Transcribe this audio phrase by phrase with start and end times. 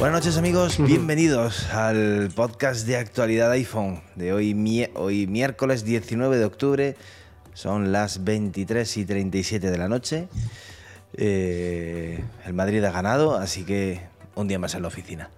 [0.00, 6.44] Buenas noches amigos, bienvenidos al podcast de actualidad iPhone de hoy, hoy miércoles 19 de
[6.46, 6.96] octubre,
[7.60, 10.28] son las 23 y 37 de la noche.
[11.12, 14.00] Eh, el Madrid ha ganado, así que
[14.34, 15.30] un día más en la oficina.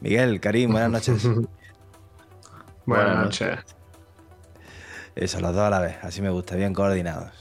[0.00, 1.28] Miguel, Karim, buenas noches.
[2.86, 3.58] buenas noches.
[5.16, 7.32] Eso, los dos a la vez, así me gusta, bien coordinados.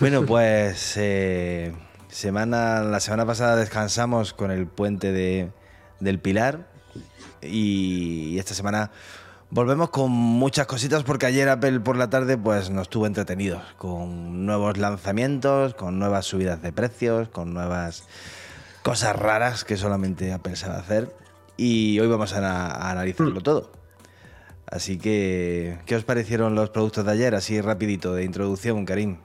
[0.00, 0.96] Bueno, pues...
[0.96, 1.74] Eh,
[2.14, 5.50] Semana, la semana pasada descansamos con el puente de,
[5.98, 6.60] del Pilar
[7.42, 8.92] y, esta semana
[9.54, 14.44] volvemos con muchas cositas porque ayer Apple por la tarde pues nos tuvo entretenidos con
[14.44, 18.02] nuevos lanzamientos, con nuevas subidas de precios, con nuevas
[18.82, 21.16] cosas raras que solamente Apple sabe hacer
[21.56, 23.42] y hoy vamos a, analizarlo mm.
[23.44, 23.70] todo.
[24.66, 27.36] Así que, ¿qué os parecieron los productos de ayer?
[27.36, 29.18] Así rapidito, de introducción, Karim.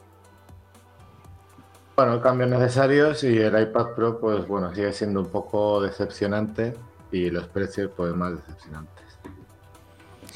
[1.96, 6.76] Bueno, cambios necesarios y el iPad Pro, pues bueno, sigue siendo un poco decepcionante
[7.12, 8.99] y los precios, pues más decepcionantes.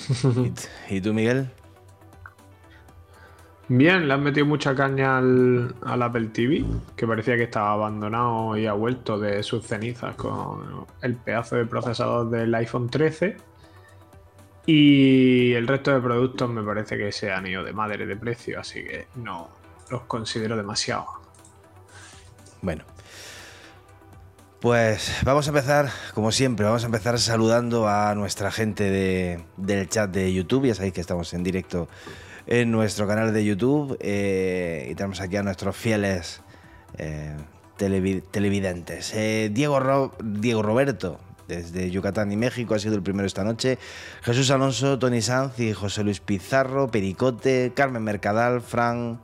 [0.90, 1.50] ¿Y tú, Miguel?
[3.70, 8.68] Bien, le han metido mucha caña al, Apple TV, que parecía que estaba abandonado y
[8.68, 13.38] ha vuelto de sus cenizas con el pedazo de procesador del iPhone 13.
[14.66, 18.60] Y el resto de productos me parece que se han ido de madre de precio,
[18.60, 19.50] así que no
[19.90, 21.06] los considero demasiado.
[22.62, 22.93] Bueno.
[24.64, 30.10] Pues vamos a empezar, como siempre, vamos a empezar saludando a nuestra gente del chat
[30.10, 30.68] de YouTube.
[30.68, 31.90] Ya sabéis que estamos en directo
[32.48, 36.40] en nuestro canal de YouTube eh, y tenemos aquí a nuestros fieles
[36.98, 37.36] eh,
[37.78, 39.14] televidentes.
[39.14, 43.78] Eh, Diego, Diego Roberto, desde Yucatán y México, ha sido el primero esta noche.
[44.22, 49.20] Jesús Alonso, Tony Sanz y José Luis Pizarro, Pericote, Carmen Mercadal, Fran,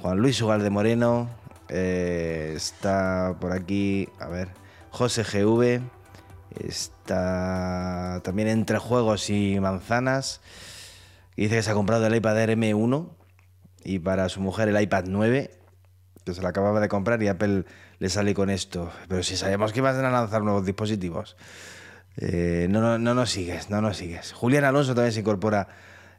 [0.00, 1.28] Juan Luis Ugal de Moreno,
[1.68, 4.59] está por aquí, a ver,
[4.90, 5.80] José GV.
[6.58, 10.40] Está también entre juegos y manzanas.
[11.36, 13.08] dice que se ha comprado el iPad Air M1
[13.84, 15.50] y para su mujer el iPad 9,
[16.24, 17.64] que se lo acababa de comprar y Apple
[17.98, 18.90] le sale con esto.
[19.08, 21.36] Pero si sabemos que iban a lanzar nuevos dispositivos.
[22.16, 24.32] Eh, no, no, no nos sigues, no nos sigues.
[24.32, 25.68] Julián Alonso también se incorpora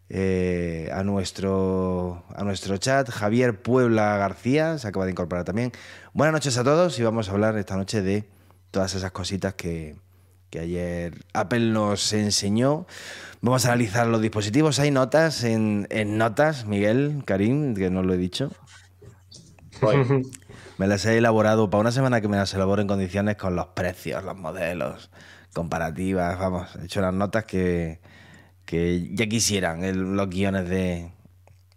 [0.09, 3.09] eh, a, nuestro, a nuestro chat.
[3.09, 5.71] Javier Puebla García se acaba de incorporar también.
[6.13, 8.27] Buenas noches a todos y vamos a hablar esta noche de
[8.71, 9.95] todas esas cositas que,
[10.59, 12.87] ayer Apple nos enseñó.
[13.41, 14.79] Vamos a analizar los dispositivos.
[14.79, 15.87] Hay notas en,
[16.17, 18.51] notas, Miguel, Karim, que no lo he dicho.
[20.77, 23.67] Me las he elaborado para una semana que me las elaboro en condiciones con los
[23.67, 25.11] precios, los modelos,
[25.53, 26.39] comparativas.
[26.39, 27.99] Vamos, he hecho las notas que,
[28.65, 31.11] que ya quisieran los guiones de,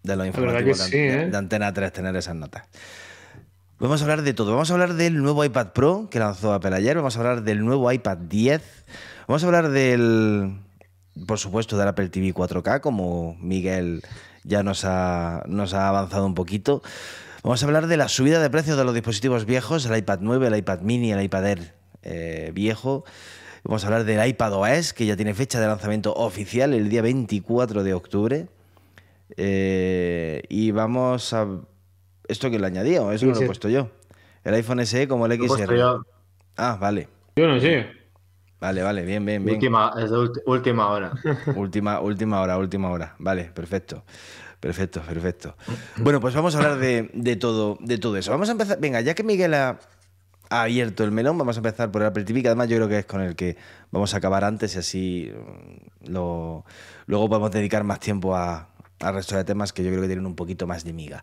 [0.05, 1.29] los informativos ¿eh?
[1.31, 2.63] de, Antena 3 tener esas notas.
[3.81, 4.53] Vamos a hablar de todo.
[4.53, 6.97] Vamos a hablar del nuevo iPad Pro que lanzó Apple ayer.
[6.97, 8.63] Vamos a hablar del nuevo iPad 10.
[9.27, 10.59] Vamos a hablar del,
[11.27, 14.03] por supuesto, del Apple TV 4K, como Miguel
[14.45, 16.83] ya nos ha, nos ha avanzado un poquito.
[17.43, 20.47] Vamos a hablar de la subida de precios de los dispositivos viejos, el iPad 9,
[20.47, 21.75] el iPad mini, el iPad Air
[22.05, 23.05] eh, viejo.
[23.65, 27.03] Vamos a hablar del iPad OS, que ya tiene fecha de lanzamiento oficial el día
[27.03, 28.47] 24 de octubre.
[29.37, 31.49] Eh, y vamos a.
[32.29, 33.13] ¿Esto que le añadido?
[33.13, 33.91] Eso lo he puesto yo.
[34.43, 36.01] El iPhone SE como el XR.
[36.57, 37.09] Ah, vale.
[37.37, 37.87] Yo no sé.
[38.61, 39.57] Vale, vale, bien, bien, bien.
[39.57, 40.11] Última, es
[40.47, 41.13] última hora.
[41.57, 43.15] última, última hora, última hora.
[43.19, 44.05] Vale, perfecto.
[44.61, 45.57] Perfecto, perfecto.
[45.97, 48.31] Bueno, pues vamos a hablar de, de, todo, de todo eso.
[48.31, 48.81] Vamos a empezar.
[48.81, 49.79] Venga, ya que Miguel ha,
[50.49, 51.37] ha abierto el melón.
[51.37, 53.37] Vamos a empezar por el Apple TV, que además yo creo que es con el
[53.37, 53.59] que
[53.91, 56.65] vamos a acabar antes y así mm, lo,
[57.07, 58.69] luego podemos dedicar más tiempo a,
[59.01, 61.23] al resto de temas que yo creo que tienen un poquito más de miga.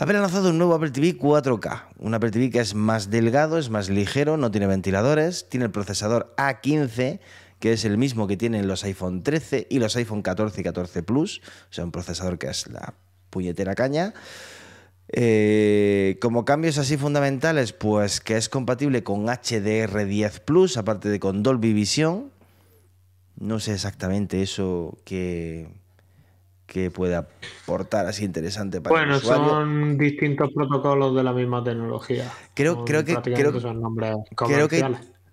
[0.00, 3.58] Apple ha lanzado un nuevo Apple TV 4K, un Apple TV que es más delgado,
[3.58, 7.18] es más ligero, no tiene ventiladores, tiene el procesador A15,
[7.58, 11.02] que es el mismo que tienen los iPhone 13 y los iPhone 14 y 14
[11.02, 12.94] Plus, o sea, un procesador que es la
[13.30, 14.14] puñetera caña.
[15.08, 21.42] Eh, como cambios así fundamentales, pues que es compatible con HDR10 Plus, aparte de con
[21.42, 22.30] Dolby Vision.
[23.34, 25.66] No sé exactamente eso que,
[26.68, 32.30] que puede aportar así interesante para bueno, son distintos protocolos de la misma tecnología.
[32.54, 33.52] Creo, creo que creo,
[34.36, 34.84] creo que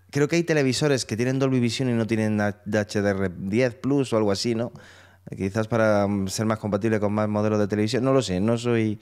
[0.10, 4.32] creo que hay televisores que tienen Dolby Vision y no tienen HDR10 Plus o algo
[4.32, 4.72] así, ¿no?
[5.36, 8.04] Quizás para ser más compatible con más modelos de televisión.
[8.04, 9.00] No lo sé, no soy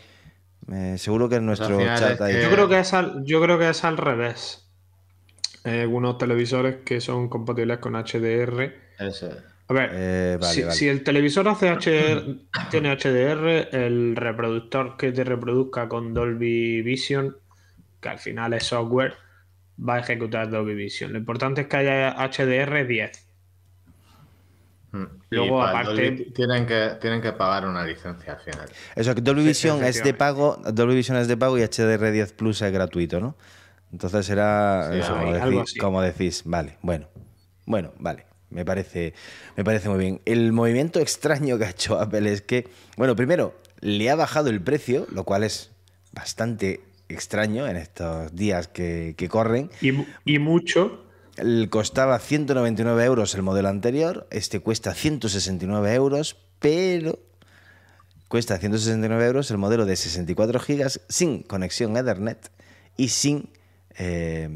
[0.71, 2.35] Eh, seguro que en nuestro chat hay.
[2.35, 4.65] que- Yo creo que es al, yo creo que es al revés.
[5.65, 8.74] Hay algunos televisores que son compatibles con HDR.
[8.97, 9.44] Eso es.
[9.68, 10.74] A ver, Eh, vale, si, vale.
[10.75, 12.38] si el televisor hace HDR,
[12.71, 17.38] tiene HDR, el reproductor que te reproduzca con Dolby Vision,
[18.01, 19.13] que al final es software,
[19.77, 21.13] va a ejecutar Dolby Vision.
[21.13, 23.27] Lo importante es que haya HDR 10.
[24.92, 25.04] Mm.
[25.31, 28.69] Luego, aparte- Dolby tienen que, tienen que pagar una licencia al final.
[28.95, 32.33] Eso, que Dolby Sí, Vision es de pago, Dolby Vision es de pago y HDR10
[32.33, 33.36] Plus es gratuito, ¿no?
[33.92, 37.07] Entonces Sí, eso, como, decís, como decís, vale, bueno,
[37.66, 39.13] bueno, vale, me parece,
[39.55, 40.21] me parece muy bien.
[40.25, 42.67] El movimiento extraño que ha hecho Apple es que,
[42.97, 45.71] bueno, primero, le ha bajado el precio, lo cual es
[46.13, 49.69] bastante extraño en estos días que, que corren.
[49.81, 49.91] Y,
[50.25, 51.05] y mucho,
[51.35, 57.19] El costaba 199 euros el modelo anterior, este cuesta 169 euros, pero
[58.27, 62.51] cuesta 169 euros el modelo de 64 gigas sin conexión Ethernet
[62.97, 63.49] y sin,
[63.97, 64.47] eh,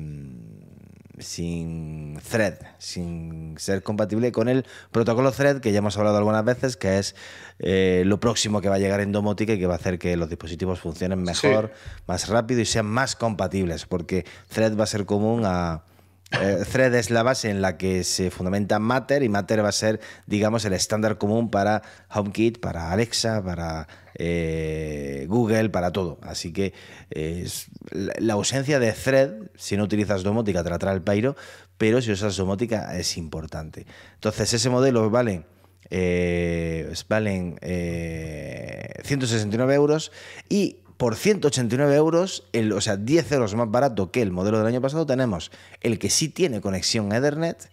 [1.20, 6.78] sin thread, sin ser compatible con el protocolo thread que ya hemos hablado algunas veces,
[6.78, 7.16] que es
[7.60, 10.16] eh, lo próximo que va a llegar en domótica y que va a hacer que
[10.16, 11.72] los dispositivos funcionen mejor,
[12.08, 15.84] más rápido y sean más compatibles, porque thread va a ser común a...
[16.32, 19.72] eh, Thread es la base en la que se fundamenta Matter y Matter va a
[19.72, 21.82] ser, digamos, el estándar común para
[22.14, 23.88] HomeKit, para Alexa, para
[24.18, 26.18] eh, Google, para todo.
[26.22, 26.74] Así que
[27.12, 27.48] eh,
[27.92, 31.36] la, ausencia de Thread, si no utilizas domótica, te la trae el pairo,
[31.78, 33.86] pero si usas domótica es importante.
[34.16, 35.46] Entonces, ese modelo vale
[35.90, 40.12] eh, valen eh, 169 euros
[40.50, 44.68] y por 189 euros, el, o sea, 10 euros más barato que el modelo del
[44.68, 47.70] año pasado, tenemos el que sí tiene conexión Ethernet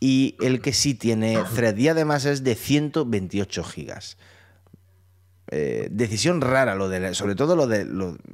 [0.00, 4.16] y el que sí tiene thread y además es de 128 gigas.
[5.54, 7.84] Eh, decisión rara lo de sobre todo lo de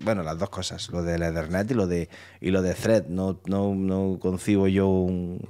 [0.04, 2.08] bueno las dos cosas lo del Ethernet y lo de
[2.40, 3.06] y lo de thread.
[3.08, 5.40] No, no, no concibo yo un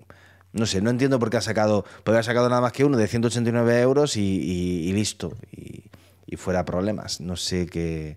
[0.53, 2.97] no sé no entiendo por qué ha sacado porque ha sacado nada más que uno
[2.97, 5.85] de 189 euros y, y- y listo y,
[6.27, 7.21] y fuera problemas.
[7.21, 8.17] No sé qué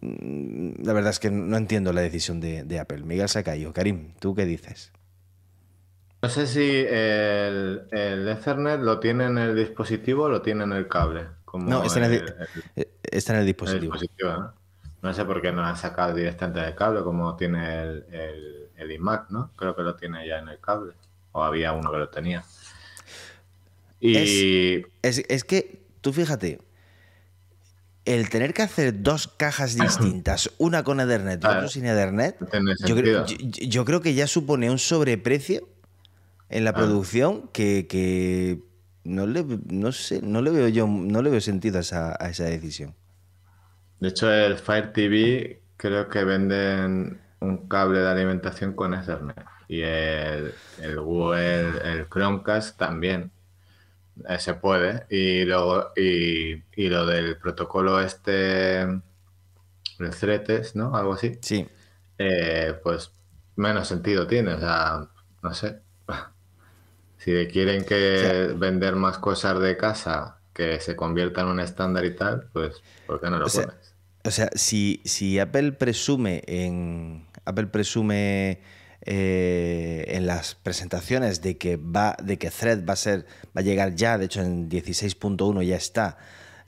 [0.00, 3.02] Mm, la verdad es que no entiendo la decisión de, de Apple.
[3.04, 3.72] Miguel se ha caído.
[3.72, 4.92] Karim tú qué dices
[6.22, 10.72] No sé si el, el Ethernet lo tiene en el dispositivo o lo tiene en
[10.72, 11.26] el cable.
[11.54, 12.34] Como no está en el,
[12.74, 14.54] eh, está en el dispositivo dispositivo, ¿no?
[15.02, 18.90] No sé por qué no han sacado directamente del cable, como tiene el, el, el
[18.90, 19.52] iMac, ¿no?
[19.54, 20.94] Creo que lo tiene ya en el cable.
[21.30, 22.42] O había uno que lo tenía.
[24.00, 26.58] Y Es, es que, tú fíjate,
[28.04, 32.36] el tener que hacer dos cajas distintas, una con Ethernet y otra sin Ethernet,
[32.84, 35.68] yo, creo- yo creo que ya supone un sobreprecio
[36.48, 36.74] en la Ah.
[36.74, 38.58] producción que, que
[39.04, 42.28] no, le, no sé, no le veo yo, no le veo sentido a esa, a
[42.30, 42.96] esa decisión.
[44.00, 49.44] De hecho, el Fire TV creo que venden un cable de alimentación con Ethernet.
[49.68, 53.32] Y el, el Google, el Chromecast también.
[54.28, 55.06] Eh, se puede.
[55.10, 59.02] Y luego, y, y lo del protocolo este, el
[60.18, 60.94] Threads, ¿no?
[60.96, 61.40] Algo así.
[61.40, 61.68] Sí,
[62.18, 63.12] eh, pues
[63.56, 64.54] menos sentido tiene.
[64.54, 65.08] O sea,
[65.42, 65.83] no sé.
[67.24, 72.14] Si quieren que vender más cosas de casa que se convierta en un estándar y
[72.14, 73.94] tal, pues ¿por qué no lo O sea, pones?
[74.24, 77.26] O sea, si, si Apple presume en.
[77.46, 78.60] Apple presume
[79.02, 83.26] eh, en las presentaciones de que va, de que Thread va a ser,
[83.56, 86.16] va a llegar ya, de hecho en 16.1 ya está.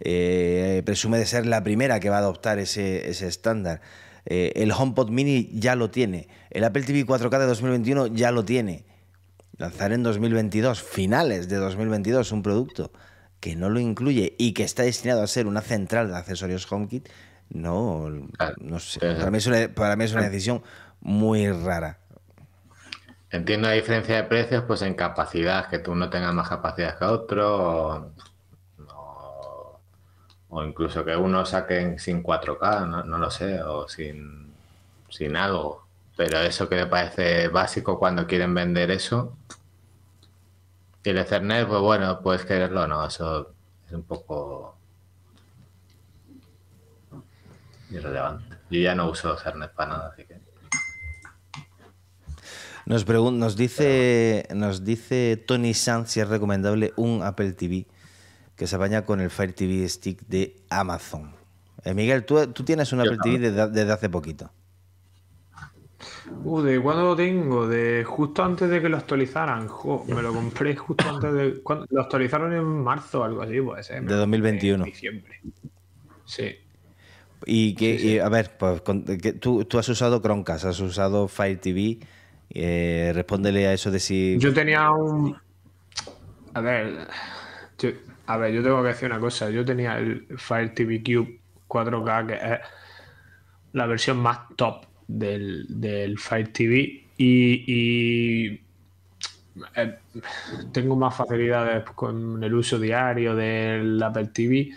[0.01, 3.81] eh, presume de ser la primera que va a adoptar ese, ese estándar.
[4.27, 6.29] Eh, el HomePod Mini ya lo tiene.
[6.51, 8.85] El Apple TV 4K de 2021 ya lo tiene.
[9.59, 12.93] Lanzar en 2022, finales de 2022, un producto
[13.41, 17.09] que no lo incluye y que está destinado a ser una central de accesorios HomeKit,
[17.49, 18.09] no,
[18.59, 19.01] no sé.
[19.01, 20.63] Para mí, es una, para mí es una decisión
[21.01, 21.99] muy rara.
[23.31, 27.05] Entiendo la diferencia de precios, pues en capacidad, que tú no tengas más capacidad que
[27.05, 28.13] otro,
[28.89, 29.81] o,
[30.49, 34.53] o incluso que uno saquen sin 4K, no, no lo sé, o sin,
[35.09, 35.86] sin algo.
[36.17, 39.37] Pero eso que me parece básico cuando quieren vender eso.
[41.05, 43.53] Y el Ethernet, pues bueno, puedes quererlo o no, eso
[43.87, 44.77] es un poco
[47.91, 48.57] irrelevante.
[48.71, 50.41] Yo ya no uso Ethernet para nada, así que...
[52.87, 57.87] Nos, pregun- nos, dice, nos dice Tony Sanz si es recomendable un Apple TV
[58.55, 61.35] que se apaña con el Fire TV Stick de Amazon.
[61.85, 64.51] Eh, Miguel, tú, tú tienes un Yo Apple TV desde, desde hace poquito.
[66.45, 67.69] Uh, ¿de cuándo lo tengo?
[67.69, 69.69] De justo antes de que lo actualizaran.
[69.69, 71.63] Jo, me lo compré justo antes de.
[71.63, 71.87] ¿cuándo?
[71.91, 74.03] Lo actualizaron en marzo o algo así, puede ser.
[74.03, 74.85] De lo compré 2021.
[74.85, 75.41] En diciembre.
[76.25, 76.57] Sí.
[77.45, 78.83] Y que, a ver, pues
[79.41, 81.99] tú, tú, has usado Chromecast, has usado Fire TV.
[82.51, 84.37] Eh, respóndele a eso de si.
[84.39, 85.37] Yo tenía un.
[86.55, 87.07] A ver.
[88.27, 89.51] A ver, yo tengo que decir una cosa.
[89.51, 92.61] Yo tenía el Fire TV Cube 4K, que es
[93.73, 97.05] la versión más top del, del Fire TV.
[97.19, 98.61] Y,
[99.75, 99.99] eh,
[100.73, 104.71] tengo más facilidades con el uso diario del Apple TV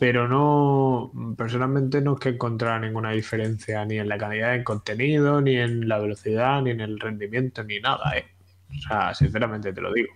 [0.00, 5.42] pero no, personalmente no es que encontrar ninguna diferencia ni en la calidad del contenido,
[5.42, 8.24] ni en la velocidad, ni en el rendimiento, ni nada, ¿eh?
[8.70, 10.14] O sea, sinceramente te lo digo.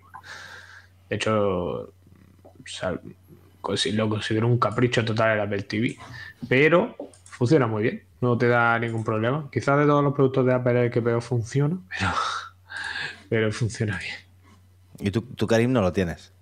[1.11, 1.93] De hecho,
[3.93, 5.99] lo considero un capricho total el Apple TV,
[6.49, 9.49] pero funciona muy bien, no te da ningún problema.
[9.53, 12.13] Quizás de todos los productos de Apple el que peor funciona, pero,
[13.29, 14.17] pero funciona bien.
[14.99, 16.33] ¿Y tú, tú, Karim, no lo tienes?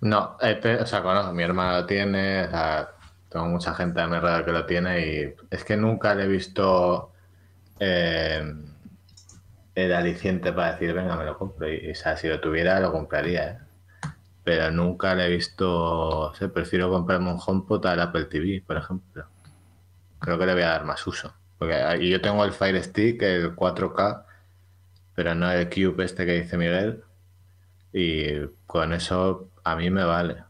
[0.00, 2.88] No, este, o sea, conozco, mi hermano lo tiene, o sea,
[3.28, 6.28] tengo mucha gente a mi alrededor que lo tiene y es que nunca le he
[6.28, 7.12] visto
[7.78, 8.42] eh,
[9.74, 11.72] el aliciente para decir, venga, me lo compro.
[11.72, 13.58] Y, o sea, si lo tuviera, lo compraría, ¿eh?
[14.44, 18.76] Pero nunca le he visto, o sea, prefiero comprarme un HomePod al Apple TV, por
[18.76, 19.26] ejemplo.
[20.22, 21.34] Creo que le voy a dar más uso.
[21.58, 24.24] Porque yo tengo el Fire Stick, el 4K,
[25.14, 27.02] pero no el Cube este que dice Miguel.
[27.92, 30.44] Y con eso a mí me vale.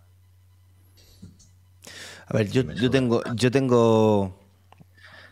[2.26, 4.38] A ver, yo, yo tengo, yo tengo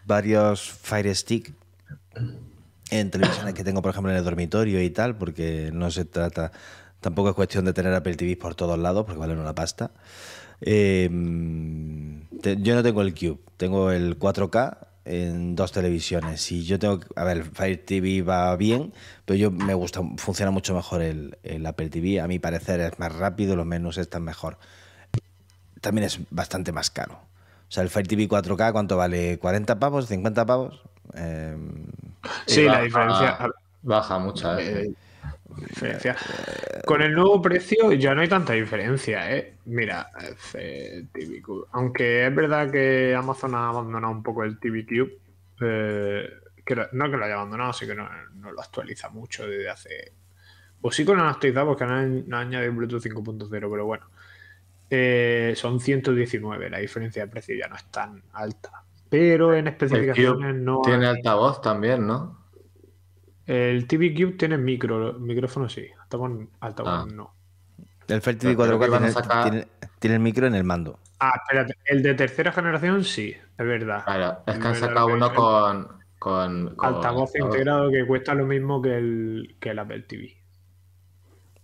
[0.04, 1.52] varios Fire Stick
[2.90, 6.50] en televisiones que tengo, por ejemplo, en el dormitorio y tal, porque no se trata,
[7.00, 9.90] tampoco es cuestión de tener Apple TV por todos lados, porque valen una pasta.
[10.61, 16.50] Em, yo no tengo el Cube, tengo el 4K en dos televisiones.
[16.52, 18.93] Y yo tengo, a ver, Fire TV va bien,
[19.25, 22.21] pero yo me gusta, funciona mucho mejor el, Apple TV.
[22.21, 24.59] A mi parecer es más rápido, los menús están mejor.
[25.81, 27.14] También es bastante más caro.
[27.14, 29.40] O sea, el Fire TV 4K, ¿cuánto vale?
[29.40, 30.11] ¿40 pavos?
[30.11, 30.83] ¿50 pavos?
[31.14, 31.87] Em,
[32.47, 33.38] sí, la diferencia.
[33.83, 34.59] Baja mucho.
[34.59, 34.93] ¿eh?
[35.57, 36.16] Diferencia.
[36.85, 39.57] Con el nuevo precio ya no hay tanta diferencia, ¿eh?
[39.66, 40.11] Mira,
[40.54, 41.42] eh, TV
[41.73, 45.19] Aunque es verdad que Amazon ha abandonado un poco el TV Cube.
[45.61, 46.28] Eh,
[46.92, 48.09] no que lo haya abandonado, sí que no,
[48.52, 50.12] lo actualiza mucho desde hace.
[50.80, 54.07] Pues sí que lo han actualizado porque no han, añadido Bluetooth 5.0, pero bueno.
[54.88, 58.83] Eh, son 119, la diferencia de precio ya no es tan alta.
[59.09, 60.80] Pero en especificaciones no.
[60.83, 62.39] Tiene altavoz también, ¿no?
[63.50, 66.30] El TV Cube tiene micro, micrófono sí, altavoz,
[66.61, 67.07] altavoz ah.
[67.12, 67.35] no.
[68.07, 69.66] El Fire TV 4K tiene,
[69.99, 71.00] tiene, el micro en el mando.
[71.19, 74.04] Ah, espérate, el de tercera generación sí, es verdad.
[74.04, 75.88] Claro, es que han sacado uno con,
[76.21, 80.37] con, Altavoz integrado que cuesta lo mismo que el, que el Apple TV.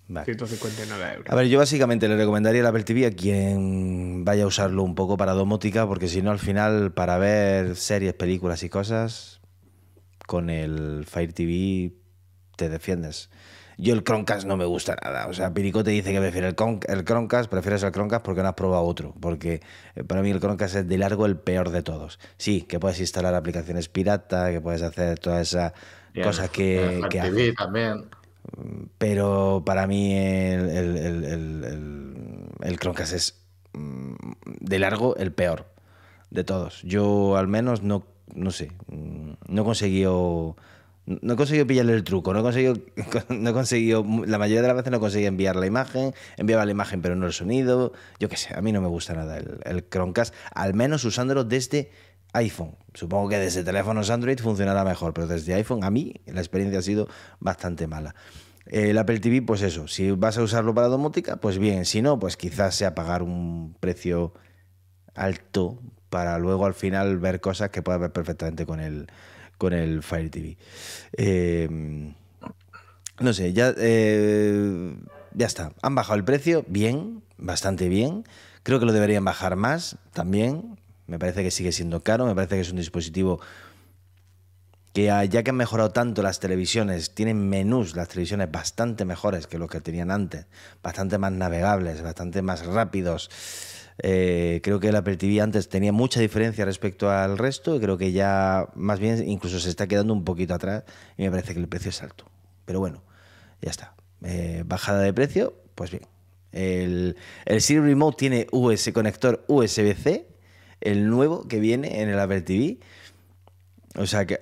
[0.08, 0.24] Vale.
[0.24, 1.30] 159 euros.
[1.30, 4.96] A ver, yo básicamente le recomendaría el Apple TV a quien vaya a usarlo un
[4.96, 9.40] poco para domótica, porque si no, al final, para ver series, películas y cosas,
[10.26, 11.92] con el Fire TV
[12.56, 13.30] te defiendes.
[13.78, 15.26] Yo el Chromecast no me gusta nada.
[15.26, 16.56] O sea, Pirico te dice que prefiere el,
[16.88, 19.14] el Chromecast, prefieres el Chromecast porque no has probado otro.
[19.20, 19.60] Porque
[19.94, 22.18] eh, para mí el Chromecast es de largo el peor de todos.
[22.38, 25.72] Sí, que puedes instalar aplicaciones pirata, que puedes hacer todas esas
[26.22, 28.06] cosas que, que TV también.
[28.96, 33.42] Pero para mí el, el, el, Chromecast es
[33.74, 34.14] mm,
[34.60, 35.66] de largo el peor
[36.30, 36.82] de todos.
[36.82, 40.56] Yo al menos no no sé, mm, no he conseguido...
[41.08, 42.74] No he conseguido pillarle el truco, no he conseguido,
[43.28, 46.64] no he conseguido, la mayoría de las veces no he conseguido enviar la imagen, enviaba
[46.64, 49.36] la imagen pero no el sonido, yo qué sé, a mí no me gusta nada
[49.36, 51.92] el, el Chromecast, al menos usándolo desde
[52.32, 52.76] iPhone.
[52.94, 56.82] Supongo que desde teléfonos Android funcionará mejor, pero desde iPhone a mí la experiencia ha
[56.82, 57.08] sido
[57.40, 58.14] bastante mala.
[58.66, 62.18] El Apple TV, pues eso, si vas a usarlo para domótica, pues bien, si no,
[62.18, 64.34] pues quizás sea pagar un precio
[65.14, 65.80] alto
[66.10, 69.06] para luego al final ver cosas que puedas ver perfectamente con el,
[69.58, 70.56] con el Fire TV.
[71.16, 71.68] Eh,
[73.18, 74.94] no sé, ya, eh,
[75.34, 75.72] ya está.
[75.82, 78.24] Han bajado el precio, bien, bastante bien.
[78.62, 80.78] Creo que lo deberían bajar más también.
[81.06, 83.40] Me parece que sigue siendo caro, me parece que es un dispositivo
[84.96, 89.58] que ya que han mejorado tanto las televisiones, tienen menús, las televisiones bastante mejores que
[89.58, 90.46] los que tenían antes,
[90.82, 93.28] bastante más navegables, bastante más rápidos.
[93.98, 97.96] Eh, creo que el Apple TV antes tenía mucha diferencia respecto al resto y creo
[97.96, 100.84] que ya más bien incluso se está quedando un poquito atrás
[101.16, 102.26] y me parece que el precio es alto.
[102.66, 103.02] Pero bueno,
[103.62, 103.94] ya está.
[104.22, 106.06] Eh, bajada de precio, pues bien.
[106.52, 110.26] El, el Siri Remote tiene US, conector USB-C,
[110.80, 112.78] el nuevo que viene en el Apple TV.
[113.96, 114.38] O sea que,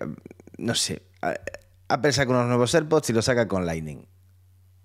[0.58, 1.02] no sé,
[1.88, 4.06] Apple saca unos nuevos AirPods y lo saca con Lightning.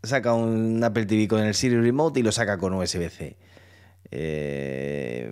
[0.04, 3.38] Saca un Apple TV con el Siri Remote y lo saca con USB-C.
[4.12, 5.32] Eh,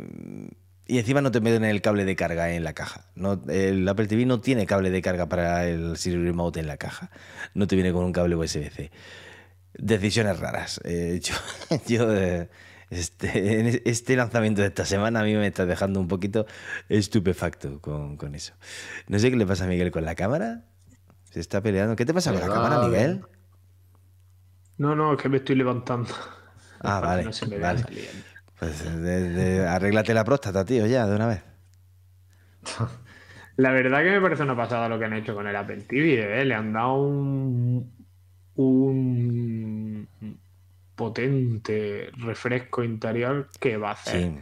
[0.89, 3.10] Y encima no te meten el cable de carga en la caja.
[3.15, 6.77] No, el Apple TV no tiene cable de carga para el Siri Remote en la
[6.77, 7.10] caja.
[7.53, 8.91] No te viene con un cable USB-C.
[9.74, 10.79] Decisiones raras.
[10.86, 11.36] Eh, yo,
[11.88, 12.50] yo eh,
[12.89, 16.46] este, este lanzamiento de esta semana a mí me está dejando un poquito
[16.88, 18.53] estupefacto con, con eso.
[19.07, 20.63] No sé qué le pasa a Miguel con la cámara.
[21.31, 21.96] Se está peleando.
[21.98, 23.24] ¿Qué te pasa con la cámara, Miguel?
[24.77, 26.13] No, no, es que me estoy levantando.
[26.79, 27.29] Ah, vale.
[27.60, 27.84] vale.
[28.60, 31.44] Pues arréglate la próstata, tío, ya, de una vez.
[33.58, 36.42] La verdad que me parece una pasada lo que han hecho con el Apple TV,
[36.42, 36.46] ¿eh?
[36.46, 37.92] Le han dado un,
[38.54, 40.08] un
[40.96, 44.34] potente refresco interior que va a hacer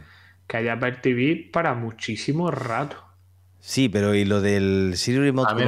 [0.46, 3.02] que haya Apple TV para muchísimo rato.
[3.60, 5.62] Sí, pero ¿y lo del Siri Remote con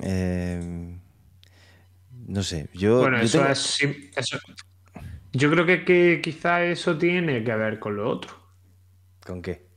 [0.00, 0.98] eh,
[2.26, 3.00] no sé, yo...
[3.00, 3.78] Bueno, eso es...
[5.38, 8.32] Yo creo que, que quizá eso tiene que ver con lo otro.
[9.24, 9.68] ¿Con qué?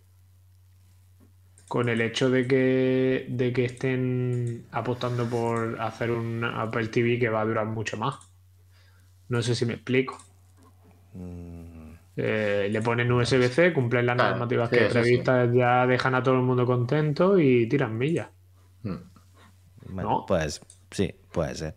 [1.67, 7.29] Con el hecho de que, de que estén apostando por hacer un Apple TV que
[7.29, 8.15] va a durar mucho más.
[9.29, 10.17] No sé si me explico.
[11.13, 11.91] Mm.
[12.17, 16.65] Eh, le ponen USB-C, cumplen las normativas que previstas, ya dejan a todo el mundo
[16.65, 18.29] contento y tiran millas.
[18.81, 18.95] Mm.
[19.93, 20.25] ¿No?
[20.27, 20.59] Pues
[20.91, 21.75] sí, puede ser.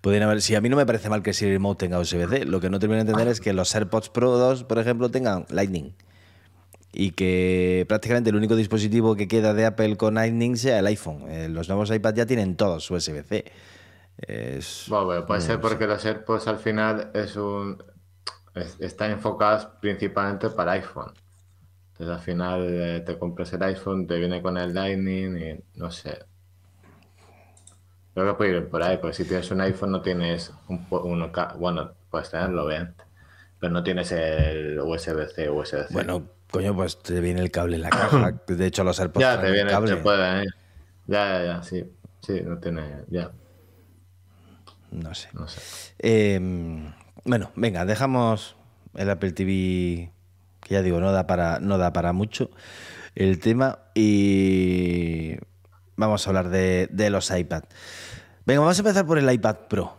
[0.00, 2.60] Podrían haber, si a mí no me parece mal que Siri Remote tenga USB-C, lo
[2.60, 5.94] que no termino de entender es que los AirPods Pro 2, por ejemplo, tengan Lightning.
[6.94, 11.24] Y que prácticamente el único dispositivo que queda de Apple con Lightning sea el iPhone.
[11.28, 13.50] Eh, los nuevos iPads ya tienen todos USB-C.
[14.88, 17.82] bueno, puede ser porque los AirPods al final es un
[18.78, 21.12] están enfocados principalmente para iPhone.
[21.92, 25.90] Entonces al final eh, te compras el iPhone, te viene con el Lightning y no
[25.90, 26.18] sé.
[28.14, 31.32] Creo que puede ir por ahí, porque si tienes un iPhone no tienes un, uno,
[31.58, 33.04] bueno, puedes tenerlo, obviamente,
[33.58, 35.86] pero no tienes el USB-C o USB-C.
[35.90, 38.32] Bueno, coño, pues te viene el cable en la caja.
[38.46, 39.96] De hecho, los AirPods Ya, te viene, el cable.
[39.96, 40.46] puede, ¿eh?
[41.06, 41.84] Ya, ya, ya, sí.
[42.20, 43.32] Sí, no tiene, ya.
[44.90, 45.28] No sé.
[45.32, 45.60] No sé.
[45.98, 46.92] Em,
[47.24, 48.56] bueno, venga, dejamos
[48.94, 50.12] el Apple TV,
[50.60, 52.50] que ya digo, no da para, no da para mucho
[53.14, 55.36] el tema y
[55.96, 57.64] vamos a hablar de, los iPad.
[58.46, 59.96] Venga, vamos a empezar por el iPad Pro.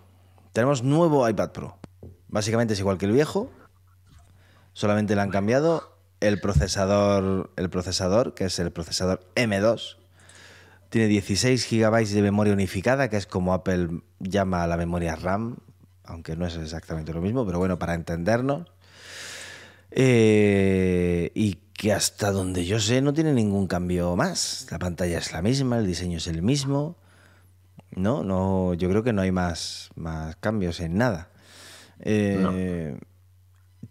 [0.52, 1.80] Tenemos nuevo iPad Pro.
[2.28, 3.52] Básicamente es igual que el viejo,
[4.74, 9.98] solamente le han cambiado el procesador, el procesador, que es el procesador M2.
[10.90, 15.58] Tiene 16 GB de memoria unificada, que es como Apple llama a la memoria RAM,
[16.04, 18.68] aunque no es exactamente lo mismo, pero bueno, para entendernos.
[19.92, 24.68] Eh, y que hasta donde yo sé no tiene ningún cambio más.
[24.72, 26.96] La pantalla es la misma, el diseño es el mismo.
[27.92, 31.28] No, no, yo creo que no hay más, más cambios en nada.
[32.00, 32.98] Eh,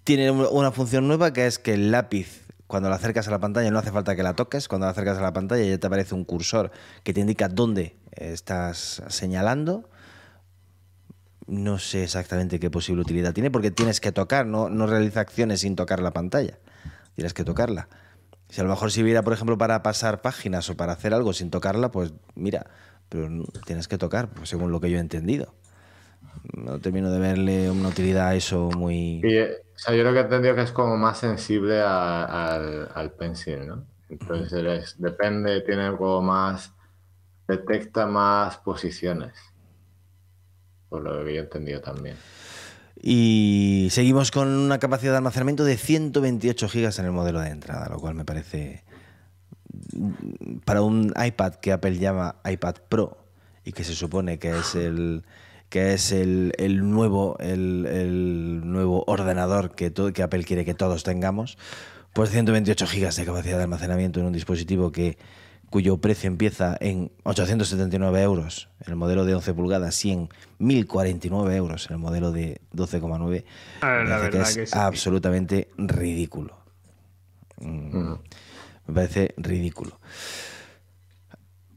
[0.05, 3.71] tiene una función nueva que es que el lápiz, cuando lo acercas a la pantalla,
[3.71, 4.69] no hace falta que la toques.
[4.69, 6.71] Cuando lo acercas a la pantalla ya te aparece un cursor
[7.03, 9.91] que te indica dónde estás señalando.
[11.47, 15.61] No sé exactamente qué posible utilidad tiene porque tienes que tocar, no, no realiza acciones
[15.61, 16.59] sin tocar la pantalla.
[17.15, 17.89] Tienes que tocarla.
[18.49, 21.51] Si a lo mejor sirviera, por ejemplo, para pasar páginas o para hacer algo sin
[21.51, 22.67] tocarla, pues mira,
[23.09, 23.29] pero
[23.67, 25.55] tienes que tocar, pues según lo que yo he entendido.
[26.55, 29.21] No termino de verle una utilidad a eso muy...
[29.23, 33.85] yo lo que he entendido que es como más sensible al, al pencil, ¿no?
[34.09, 36.73] Entonces depende, tiene como más...
[37.49, 39.33] detecta más posiciones.
[40.89, 42.17] Por lo que yo he entendido también.
[43.03, 47.89] Y seguimos con una capacidad de almacenamiento de 128 GB en el modelo de entrada,
[47.89, 48.85] lo cual me parece
[50.65, 53.19] para un iPad que Apple llama iPad Pro
[53.65, 55.25] y que se supone que es el
[55.69, 56.53] que es el,
[56.91, 61.57] nuevo el, nuevo ordenador que, que Apple quiere que todos tengamos,
[62.13, 65.17] pues 128 GB de capacidad de almacenamiento en un dispositivo que
[65.73, 71.57] cuyo precio empieza en 879 euros en el modelo de 11 pulgadas y en 1049
[71.57, 73.45] euros en el modelo de 12,9,
[74.39, 76.59] es absolutamente ridículo.
[77.59, 78.13] Mm.
[78.87, 79.99] Me parece ridículo.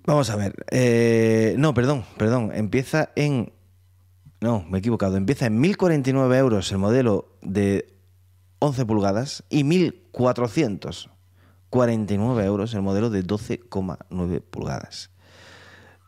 [0.05, 0.65] Vamos a ver.
[0.71, 2.51] Eh, no, perdón, perdón.
[2.53, 3.53] Empieza en.
[4.41, 5.15] No, me he equivocado.
[5.15, 7.95] Empieza en 1.049 euros el modelo de
[8.59, 9.63] 11 pulgadas y
[11.75, 15.11] 1.449 euros el modelo de 12,9 pulgadas.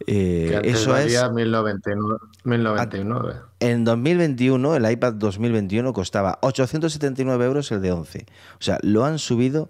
[0.06, 1.12] Eh, eso es.
[1.32, 3.36] 1099.
[3.60, 8.28] En 2021, el iPad 2021 costaba 879 euros el de 11.
[8.60, 9.70] O sea, lo han subido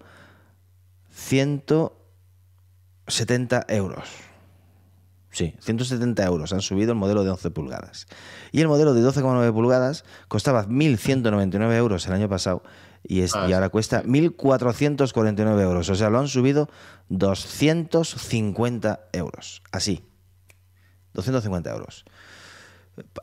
[1.11, 4.09] 170 euros.
[5.31, 6.51] Sí, 170 euros.
[6.51, 8.07] Han subido el modelo de 11 pulgadas.
[8.51, 12.63] Y el modelo de 12,9 pulgadas costaba 1.199 euros el año pasado
[13.03, 15.89] y, es, Ah, y ahora cuesta 1.449 euros.
[15.89, 16.69] O sea, lo han subido
[17.09, 19.61] 250 euros.
[19.71, 20.03] Así.
[21.13, 22.05] 250 euros.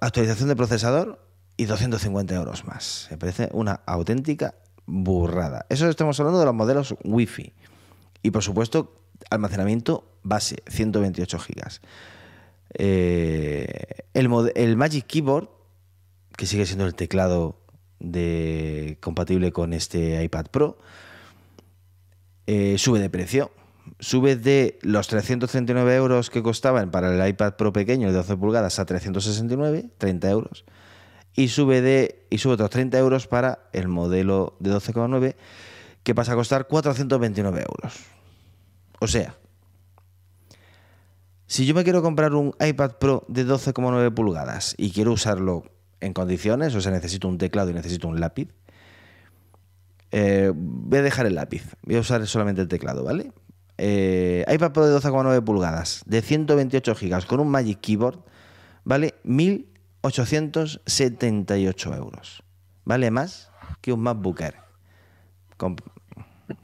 [0.00, 3.08] Actualización de procesador y 250 euros más.
[3.10, 4.54] Me parece una auténtica
[4.86, 5.66] burrada.
[5.68, 7.52] Eso estamos hablando de los modelos Wi-Fi.
[8.22, 11.80] Y por supuesto, almacenamiento base, 128 gigas.
[12.74, 15.48] Eh, el, el Magic Keyboard,
[16.36, 17.60] que sigue siendo el teclado
[18.04, 20.78] de, compatible con este iPad Pro,
[22.46, 23.50] eh, sube de precio.
[24.00, 28.78] Sube de los 339 euros que costaban para el iPad Pro pequeño de 12 pulgadas
[28.78, 30.64] a 369, 30 euros.
[31.34, 35.34] Y sube, de, y sube otros 30 euros para el modelo de 12,9
[36.02, 37.94] que pasa a costar 429 euros.
[39.00, 39.34] O sea,
[41.46, 45.64] si yo me quiero comprar un iPad Pro de 12,9 pulgadas y quiero usarlo
[46.04, 48.48] en condiciones, o sea, necesito un teclado y necesito un lápiz,
[50.12, 53.32] eh, voy a dejar el lápiz, voy a usar solamente el teclado, ¿vale?
[53.78, 58.20] Eh, iPad de 12,9 pulgadas, de 128 gigas, con un Magic Keyboard,
[58.84, 62.44] vale 1.878 euros.
[62.84, 64.42] Vale más que un MacBook
[65.56, 65.74] con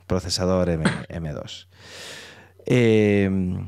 [0.07, 1.66] procesador M, M2.
[2.66, 3.59] Eh,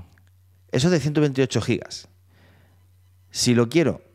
[0.71, 2.09] eso de 128 gigas.
[3.31, 4.12] Si lo quiero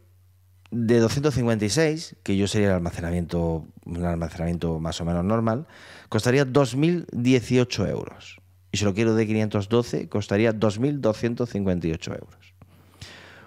[0.71, 5.67] de 256, que yo sería el almacenamiento, un almacenamiento más o menos normal,
[6.09, 8.41] costaría 2.018 euros.
[8.71, 12.53] Y si lo quiero de 512, costaría 2.258 euros.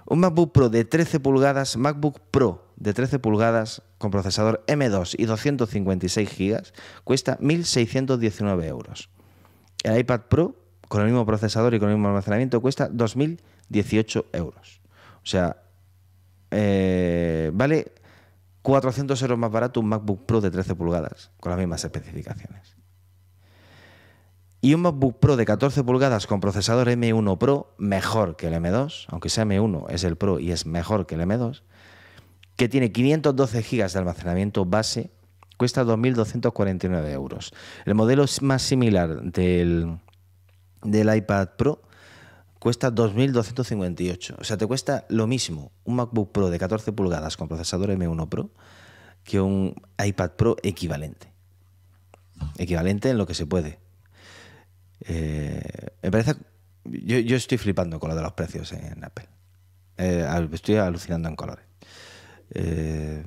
[0.07, 5.27] Un MacBook Pro de 13 pulgadas, MacBook Pro de 13 pulgadas con procesador M2 y
[5.27, 6.73] 256 gigas,
[7.05, 9.11] cuesta 1.619 euros.
[9.85, 10.57] El iPad Pro
[10.89, 14.81] con el mismo procesador y con el mismo almacenamiento cuesta 2.018 euros.
[15.23, 15.63] O sea,
[16.51, 17.93] eh, vale
[18.63, 22.77] 400 euros más barato un MacBook Pro de 13 pulgadas con las mismas especificaciones.
[24.63, 29.07] Y un MacBook Pro de 14 pulgadas con procesador M1 Pro, mejor que el M2,
[29.09, 31.63] aunque sea M1, es el Pro y es mejor que el M2,
[32.57, 35.11] que tiene 512 GB de almacenamiento base,
[35.57, 37.55] cuesta 2.249 euros.
[37.87, 39.99] El modelo más similar del,
[40.83, 41.81] del iPad Pro
[42.61, 44.37] cuesta 2.258.
[44.39, 48.29] O sea, te cuesta lo mismo un MacBook Pro de 14 pulgadas con procesador M1
[48.29, 48.51] Pro
[49.25, 51.33] que un iPad Pro equivalente.
[52.57, 53.81] Equivalente en lo que se puede.
[55.01, 55.61] Eh,
[56.03, 56.37] me parece.
[56.85, 59.29] Yo, yo estoy flipando con lo de los precios en Apple.
[59.97, 61.65] Eh, estoy alucinando en colores.
[62.53, 63.25] Eh,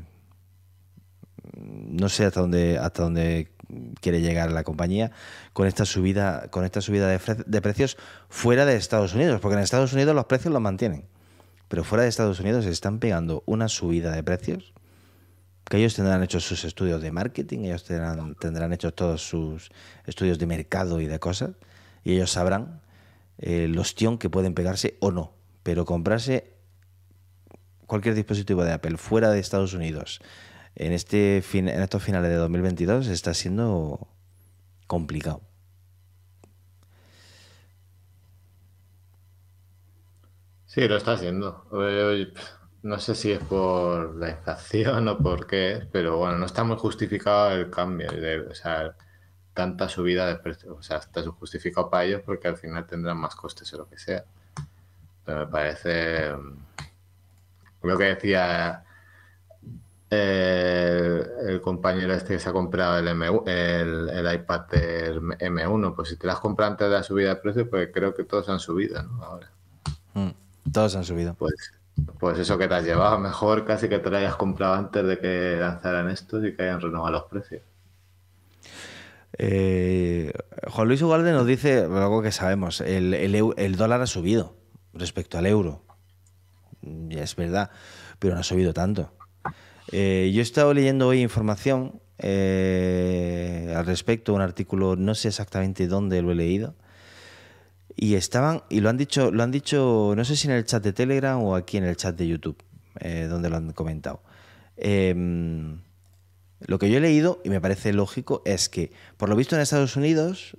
[1.55, 3.52] no sé hasta dónde hasta dónde
[4.01, 5.11] quiere llegar la compañía
[5.53, 7.97] con esta subida con esta subida de, precios
[8.29, 11.05] fuera de Estados Unidos, porque en Estados Unidos los precios los mantienen,
[11.67, 14.73] pero fuera de Estados Unidos están pegando una subida de precios
[15.65, 19.71] que ellos tendrán hechos sus estudios de marketing, ellos tendrán, tendrán todos sus
[20.05, 21.51] estudios de mercado y de cosas,
[22.03, 22.81] y ellos sabrán
[23.37, 25.33] eh, el ostión que pueden pegarse o no,
[25.63, 26.53] pero comprarse
[27.87, 30.21] cualquier dispositivo de Apple fuera de Estados Unidos
[30.75, 34.07] en, este fin- en estos finales de 2022 está siendo
[34.87, 35.41] complicado.
[40.65, 41.65] Sí, lo está haciendo.
[42.83, 46.77] No sé si es por la inflación o por qué pero bueno, no está muy
[46.77, 48.95] justificado el cambio, de, o sea,
[49.53, 50.75] tanta subida de precios.
[50.77, 53.97] O sea, está justificado para ellos porque al final tendrán más costes o lo que
[53.97, 54.25] sea.
[55.25, 56.57] Pero me parece mm,
[57.83, 58.83] lo que decía
[60.13, 65.95] eh, el compañero este que se ha comprado el, M, el, el iPad Air M1,
[65.95, 68.49] pues si te las compras antes de la subida de precios, pues creo que todos
[68.49, 69.23] han subido, ¿no?
[69.23, 69.51] Ahora.
[70.13, 70.29] Mm,
[70.71, 71.33] Todos han subido.
[71.35, 71.73] Pues,
[72.19, 75.19] pues eso que te has llevado, mejor casi que te lo hayas comprado antes de
[75.19, 77.61] que lanzaran estos y que hayan renovado los precios.
[79.37, 80.31] Eh,
[80.69, 84.55] Juan Luis Ugalde nos dice algo que sabemos, el, el el dólar ha subido
[84.93, 85.83] respecto al euro.
[86.81, 87.71] Y es verdad,
[88.19, 89.11] pero no ha subido tanto.
[89.91, 95.87] Eh, yo he estado leyendo hoy información eh, al respecto, un artículo, no sé exactamente
[95.87, 96.75] dónde lo he leído,
[97.95, 100.83] y estaban, y lo han dicho, lo han dicho, no sé si en el chat
[100.83, 102.57] de Telegram o aquí en el chat de YouTube,
[102.99, 104.21] eh, donde lo han comentado.
[104.77, 105.79] Em,
[106.65, 109.61] lo que yo he leído, y me parece lógico, es que, por lo visto en
[109.61, 110.57] Estados Unidos,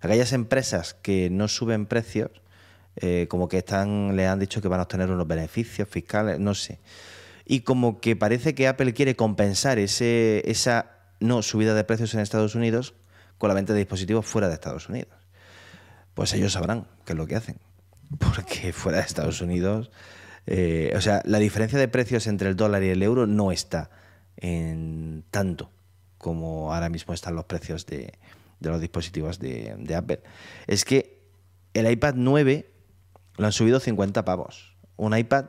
[0.00, 2.30] aquellas empresas que no suben precios,
[3.28, 6.80] como que están, le han dicho que van a obtener unos beneficios fiscales, no sé.
[7.46, 12.20] Y como que parece que Apple quiere compensar ese, esa no subida de precios en
[12.20, 12.94] Estados Unidos
[13.38, 15.14] con la venta de dispositivos fuera de Estados Unidos.
[16.14, 17.58] Pues ellos sabrán qué es lo que hacen.
[18.18, 19.90] Porque fuera de Estados Unidos,
[20.46, 23.90] eh, o sea, la diferencia de precios entre el dólar y el euro no está
[24.36, 25.70] en tanto.
[26.18, 28.12] como ahora mismo están los precios de,
[28.60, 30.20] los dispositivos de, de Apple.
[30.66, 31.20] Es que
[31.74, 32.70] el iPad 9
[33.36, 34.74] lo han subido 50 pavos.
[34.96, 35.46] Un iPad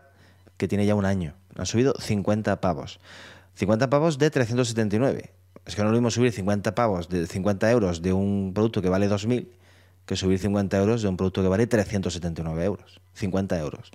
[0.57, 1.35] que tiene ya un año.
[1.57, 2.99] Han subido 50 pavos.
[3.55, 5.33] 50 pavos de 379.
[5.65, 8.89] Es que no lo mismo subir 50 pavos de 50 euros de un producto que
[8.89, 9.47] vale 2.000
[10.05, 13.01] que subir 50 euros de un producto que vale 379 euros.
[13.13, 13.91] 50 euros.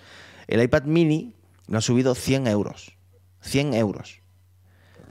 [0.46, 1.34] El iPad mini
[1.68, 2.96] lo han subido 100 euros.
[3.40, 4.20] 100 euros.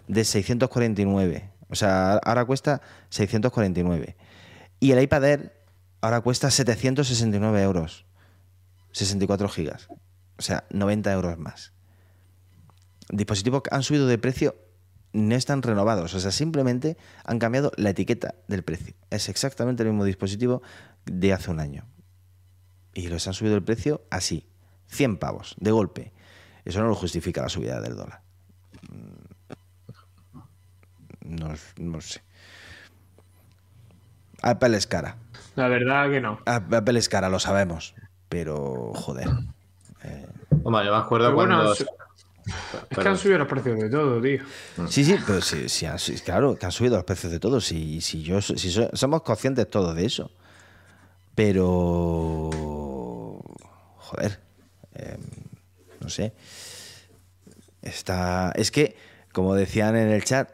[0.07, 1.49] De 649.
[1.69, 4.15] O sea, ahora cuesta 649.
[4.79, 5.53] Y el iPad Air
[6.01, 8.05] ahora cuesta 769 euros.
[8.91, 9.87] 64 gigas.
[10.37, 11.73] O sea, 90 euros más.
[13.11, 14.55] Dispositivos que han subido de precio
[15.13, 16.13] no están renovados.
[16.13, 18.95] O sea, simplemente han cambiado la etiqueta del precio.
[19.09, 20.61] Es exactamente el mismo dispositivo
[21.05, 21.85] de hace un año.
[22.93, 24.47] Y los han subido el precio así.
[24.87, 26.13] 100 pavos, de golpe.
[26.65, 28.21] Eso no lo justifica la subida del dólar.
[28.89, 29.21] Mm,
[31.23, 32.21] no, no sé.
[34.41, 35.17] Apple es cara.
[35.55, 36.39] La verdad que no.
[36.45, 37.93] Apple es cara, lo sabemos.
[38.29, 39.27] Pero, joder.
[40.03, 40.27] Eh...
[40.63, 41.73] Hombre, yo me acuerdo Pero bueno,
[42.89, 44.43] Es que han subido los precios de todo, tío.
[44.89, 47.59] Sí, sí, pero sí, sí, sí, claro, que han subido los precios de todo.
[47.61, 50.31] Si, si yo, si so- somos conscientes todos de eso.
[52.51, 53.39] Pero.
[53.97, 54.39] Joder.
[54.95, 55.17] eh,
[55.99, 56.33] no sé.
[57.81, 58.51] Está.
[58.55, 58.95] Es que,
[59.33, 60.49] como decían en el chat,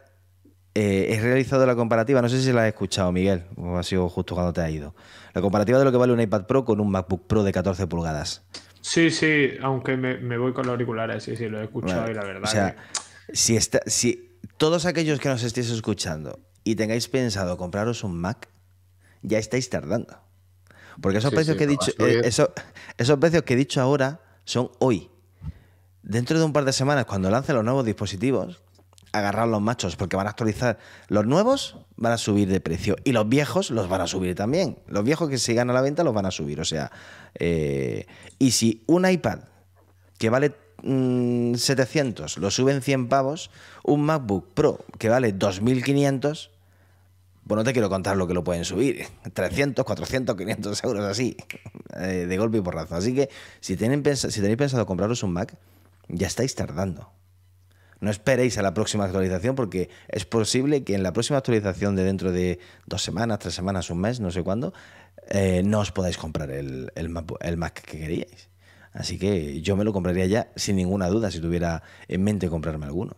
[0.76, 2.22] eh, he realizado la comparativa.
[2.22, 4.96] No sé si la has escuchado, Miguel, o ha sido justo cuando te ha ido.
[5.34, 7.88] La comparativa de lo que vale un iPad Pro con un MacBook Pro de 14
[7.88, 8.44] pulgadas.
[8.88, 12.12] Sí, sí, aunque me, me voy con los auriculares, sí, sí, lo he escuchado Vale.
[12.14, 12.44] y la verdad.
[12.44, 12.76] O sea,
[13.28, 18.18] que- si, está, si todos aquellos que nos estéis escuchando y tengáis pensado compraros un
[18.18, 18.48] Mac,
[19.22, 20.18] ya estáis tardando.
[21.02, 22.54] Porque esos Sí, precios sí, que he dicho, eh, eso-
[22.98, 25.10] esos precios que he dicho ahora son hoy.
[26.02, 28.64] Dentro de un par de semanas, cuando lancen los nuevos dispositivos,
[29.20, 30.78] agarrar los machos, porque van a actualizar.
[31.08, 34.78] Los nuevos van a subir de precio y los viejos los van a subir también.
[34.88, 36.60] Los viejos que sigan a la venta los van a subir.
[36.60, 36.92] O sea,
[37.36, 38.06] eh,
[38.40, 39.40] y si un iPad
[40.18, 40.54] que vale
[40.84, 43.52] mm, 700 lo suben 100 pavos,
[43.84, 46.52] un MacBook Pro que vale 2500,
[47.48, 49.06] pues no te quiero contar lo que lo pueden subir.
[49.34, 51.38] 300, 400, 500 euros así,
[51.96, 52.96] eh, de golpe y porrazo.
[52.96, 55.56] Así que si, tienen si tenéis pensado compraros un Mac,
[56.10, 57.17] ya estáis tardando.
[58.00, 62.04] No esperéis a la próxima actualización porque es posible que en la próxima actualización de
[62.04, 64.74] dentro de dos semanas, tres semanas, un mes, no sé cuándo,
[65.30, 67.10] eh, no os podáis comprar el, el
[67.58, 68.50] Mac, que queríais.
[68.94, 72.86] Así que yo me lo compraría ya sin ninguna duda si tuviera en mente comprarme
[72.86, 73.16] alguno.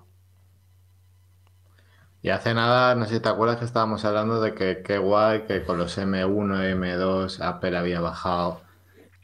[2.22, 5.44] Y hace nada, no sé si te acuerdas que estábamos hablando de que qué guay
[5.44, 8.62] que con los M1 y M2 Apple había bajado,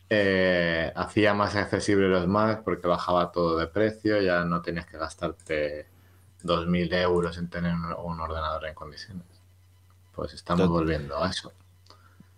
[0.09, 4.97] eh, hacía más accesible los Macs porque bajaba todo de precio, ya no tenías que
[4.97, 5.87] gastarte
[6.43, 9.25] 2.000 euros en tener un, ordenador en condiciones.
[10.13, 11.51] Pues estamos volviendo a eso.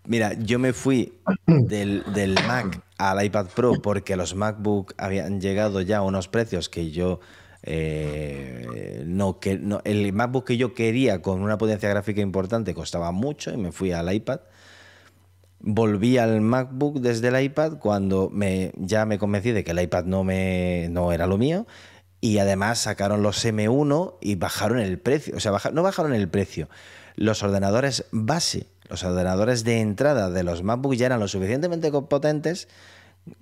[0.05, 5.81] Mira, yo me fui del, del Mac al iPad Pro porque los MacBook habían llegado
[5.81, 7.19] ya a unos precios que yo
[7.63, 13.11] eh, no que no, el MacBook que yo quería con una potencia gráfica importante costaba
[13.11, 14.39] mucho y me fui al iPad.
[15.59, 20.05] Volví al MacBook desde el iPad cuando me, ya me convencí de que el iPad
[20.05, 21.65] no, me, no era lo mío.
[22.21, 25.35] Y además sacaron los M1 y bajaron el precio.
[25.35, 26.69] O sea, no bajaron el precio.
[27.15, 32.67] Los ordenadores base, los ordenadores de entrada de los MacBook ya eran lo suficientemente potentes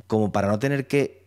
[0.08, 1.26] como para no tener que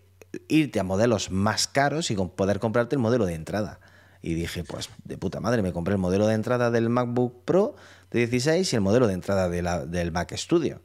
[0.49, 3.81] irte a modelos más caros y poder comprarte el modelo de entrada.
[4.21, 7.77] Y dije, pues de puta madre, me compré el modelo de entrada del MacBook Pro
[8.11, 10.81] de 16 y el modelo de entrada de la- del Mac Studio.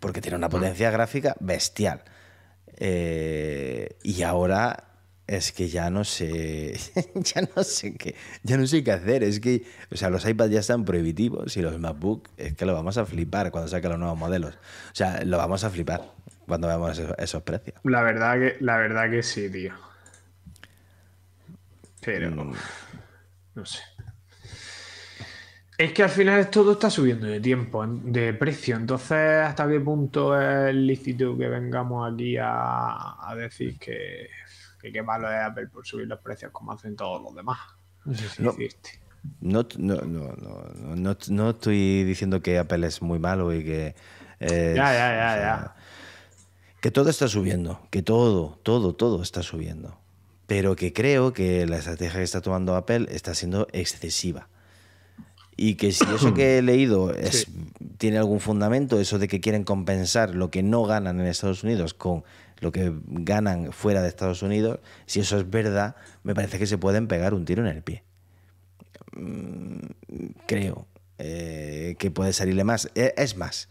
[0.00, 2.02] Porque tiene una potencia gráfica bestial.
[2.76, 4.84] Eh, y ahora
[5.26, 6.74] es que ya no sé,
[7.14, 9.22] ya no sé qué, ya no sé qué hacer.
[9.24, 12.74] Es que, o sea, los iPads ya están prohibitivos y los MacBook es que lo
[12.74, 14.54] vamos a flipar cuando saquen los nuevos modelos.
[14.56, 16.02] O sea, lo vamos a flipar
[16.46, 17.76] cuando veamos esos, esos precios.
[17.84, 19.72] La verdad que, la verdad que sí, tío.
[22.04, 22.30] Pero.
[22.30, 22.54] Mm.
[23.54, 23.78] No sé.
[25.76, 28.76] Es que al final todo está subiendo de tiempo, de precio.
[28.76, 34.28] Entonces, ¿hasta qué punto es lícito que vengamos aquí a, a decir que,
[34.80, 37.58] que qué malo es Apple por subir los precios como hacen todos los demás?
[38.04, 38.54] No sé si No.
[39.40, 43.64] No, no, no, no, no, no- no estoy diciendo que Apple es muy malo y
[43.64, 43.94] que...
[44.38, 45.74] es- Ya, ya, ya, o sea, ya.
[46.80, 49.98] Que todo está subiendo, que todo, todo, todo está subiendo.
[50.46, 54.48] Pero que creo que la estrategia que está tomando Apple está siendo excesiva.
[55.56, 57.46] Y que si eso que he leído es,
[57.98, 61.94] tiene algún fundamento, eso de que quieren compensar lo que no ganan en Estados Unidos
[61.94, 62.24] con
[62.60, 66.78] lo que ganan fuera de Estados Unidos, si eso es verdad, me parece que se
[66.78, 68.02] pueden pegar un tiro en el pie.
[69.12, 69.78] mm,
[70.46, 70.86] creo
[71.18, 72.90] eh, que puede salirle más.
[72.94, 73.68] E, es más,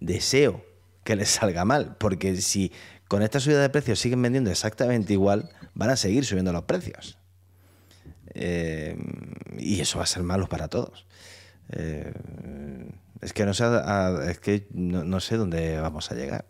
[0.00, 0.64] deseo
[1.04, 2.72] que les salga mal, porque si
[3.08, 7.18] con esta subida de precios siguen vendiendo exactamente igual, van a seguir subiendo los precios.
[8.34, 8.96] Eh,
[9.58, 11.03] y eso va a ser malo para todos.
[11.70, 12.12] Eh,
[13.20, 13.64] es que, no sé,
[14.28, 16.46] es que no, sé dónde vamos a llegar.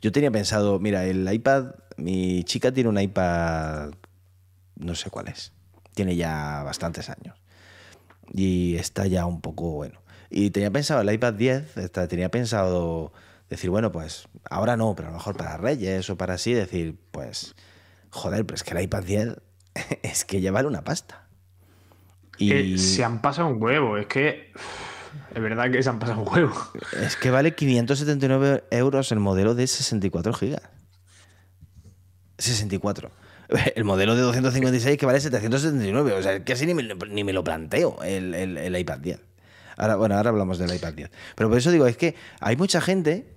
[0.00, 3.90] Yo tenía pensado, mira, el iPad, mi chica tiene un iPad,
[4.76, 5.52] no sé cuál es,
[5.94, 7.36] tiene ya bastantes años
[8.32, 10.00] y está ya un poco bueno.
[10.30, 11.74] Y tenía pensado el iPad 10,
[12.08, 13.12] tenía pensado
[13.48, 16.98] decir, bueno, pues ahora no, pero a lo mejor para Reyes o para así, decir,
[17.10, 17.54] pues,
[18.10, 19.36] joder, pero es que el iPad 10
[20.02, 21.27] es que ya vale una pasta.
[22.38, 24.52] Y se han pasado un huevo, es que
[25.34, 26.54] es verdad que se han pasado un huevo.
[27.00, 30.62] Es que vale 579 euros el modelo de 64 gigas.
[32.38, 33.10] 64.
[33.74, 36.12] El modelo de 256 que vale 779.
[36.12, 39.20] O sea, casi ni me, ni me lo planteo el, el, iPad 10.
[39.76, 41.10] Ahora, bueno, ahora hablamos del iPad 10.
[41.34, 43.34] Pero por eso digo, es que hay mucha gente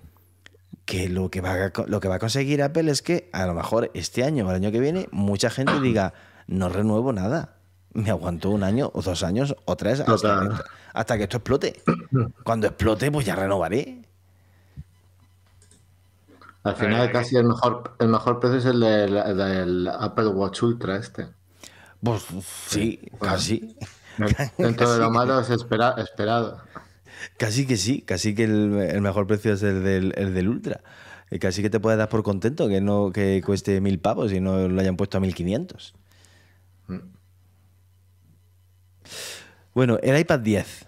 [0.85, 3.53] que lo que, va a, lo que va a conseguir Apple es que a lo
[3.53, 6.13] mejor este año o el año que viene mucha gente diga,
[6.47, 7.60] no renuevo nada.
[7.93, 10.01] Me aguanto un año o dos años o tres
[10.93, 11.81] hasta que, esto explote.
[12.43, 14.01] Cuando explote, pues ya renovaré.
[16.63, 21.27] Al final casi el mejor, el mejor precio es el del, Apple Watch Ultra este.
[22.03, 22.23] Pues
[22.67, 23.75] sí, casi.
[24.57, 26.61] Dentro de lo malo es esperado.
[27.37, 30.81] Casi que sí, casi que el, mejor precio es el del, el del Ultra.
[31.39, 34.67] Casi que te puedes dar por contento que no que cueste mil pavos y no
[34.67, 35.95] lo hayan puesto a mil quinientos.
[36.87, 36.97] Mm.
[39.73, 40.85] Bueno, el iPad 10.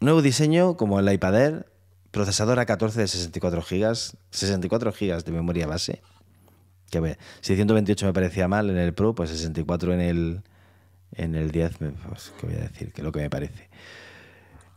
[0.00, 1.66] Nuevo diseño como el iPad Air,
[2.10, 3.94] procesador A14 de 64 GB,
[4.30, 6.02] 64 GB de memoria base.
[6.90, 10.42] Que ver, si 128 me parecía mal en el Pro, pues 64 en el,
[11.12, 12.92] en el 10, pues, ¿qué voy a decir?
[12.92, 13.68] Que lo que me parece.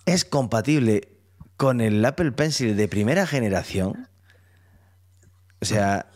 [0.05, 1.09] Es compatible
[1.55, 4.07] con el Apple Pencil de primera generación.
[5.61, 6.07] O sea,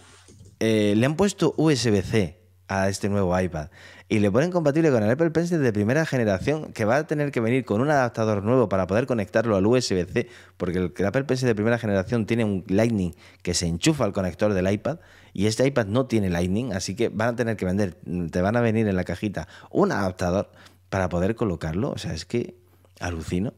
[0.59, 3.69] eh, le han puesto USB-C a este nuevo iPad
[4.13, 7.31] y le ponen compatible con el Apple Pencil de primera generación que va a tener
[7.31, 11.47] que venir con un adaptador nuevo para poder conectarlo al USB-C porque el Apple Pencil
[11.47, 14.99] de primera generación tiene un Lightning que se enchufa al conector del iPad
[15.33, 17.97] y este iPad no tiene Lightning así que van a tener que vender
[18.29, 20.51] te van a venir en la cajita un adaptador
[20.91, 22.53] para poder colocarlo o sea es que
[22.99, 23.55] alucino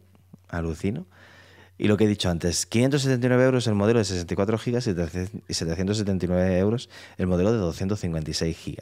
[0.48, 1.06] alucino
[1.78, 4.78] y lo que he dicho antes, 579 euros el modelo de 64 GB
[5.50, 8.80] y 779 euros el modelo de 256 GB.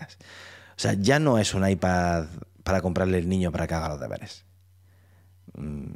[0.76, 2.26] O sea, ya no es un iPad
[2.64, 4.46] para comprarle el niño para que haga los deberes.
[5.56, 5.92] Mm,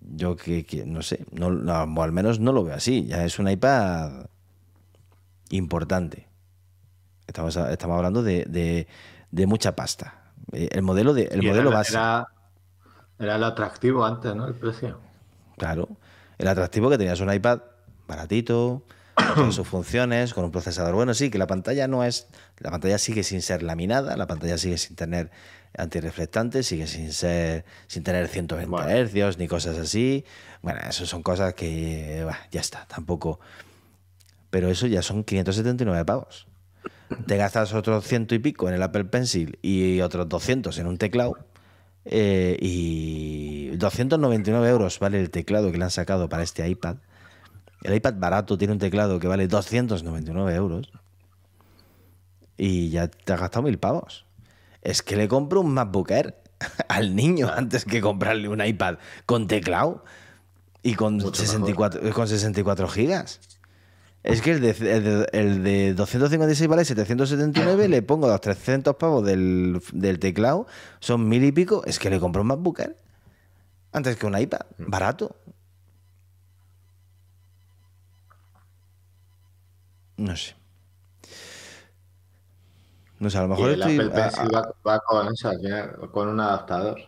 [0.00, 3.06] yo que, no sé, no, o al menos no lo veo así.
[3.06, 4.26] Ya es un iPad
[5.50, 6.26] importante.
[7.26, 8.86] Estamos, estamos hablando de,
[9.46, 10.32] mucha pasta.
[10.52, 11.92] Eh, el modelo, de, el modelo base.
[11.92, 12.28] Era,
[13.18, 14.46] era el atractivo antes, ¿no?
[14.46, 14.98] El precio.
[15.56, 15.88] Claro.
[16.38, 17.60] El atractivo que tenías un iPad
[18.06, 18.84] baratito,
[19.34, 21.14] con sus funciones, con un procesador bueno.
[21.14, 22.26] Sí, que la pantalla no es.
[22.58, 25.30] La pantalla sigue sin ser laminada, la pantalla sigue sin tener
[25.76, 30.24] antirreflectantes, sigue sin ser sin tener 120 hercios ni cosas así.
[30.62, 32.26] Bueno, eso son cosas que.
[32.50, 33.40] ya está, tampoco.
[34.50, 36.46] Pero eso ya son 579 pavos.
[37.26, 40.98] Te gastas otros ciento y pico en el Apple Pencil y otros 200 en un
[40.98, 41.38] teclado.
[42.04, 46.96] Eh, y 299 euros vale el teclado que le han sacado para este iPad.
[47.82, 50.90] El iPad barato tiene un teclado que vale 299 euros.
[52.56, 54.26] Y ya te has gastado mil pavos.
[54.82, 56.42] Es que le compro un MacBook Air
[56.88, 60.04] al niño antes que comprarle un iPad con teclado
[60.82, 63.40] y con, 64, con 64 gigas.
[64.24, 69.80] Es que el de, el de, 256 vale 779, le pongo los 300 pavos del,
[69.92, 70.66] del, teclado,
[71.00, 71.82] son mil y pico.
[71.86, 72.96] Es que le compro un MacBook Air
[73.92, 75.36] antes que un iPad, barato.
[80.18, 80.54] No sé.
[83.20, 85.50] No sé, a lo mejor el Apple Pencil va, con eso,
[86.12, 87.00] con un adaptador.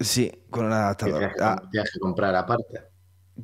[0.00, 1.32] Sí, con un adaptador.
[1.40, 1.60] Ah.
[1.70, 2.80] Tienes que, comprar aparte.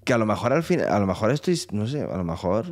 [0.04, 2.66] Que a lo mejor al final, a lo mejor estoy, no sé, a lo mejor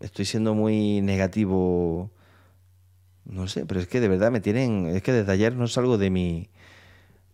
[0.00, 2.10] estoy siendo muy negativo.
[3.24, 4.86] No sé, pero es que de verdad me tienen.
[4.86, 6.50] Es que desde ayer no salgo de mi.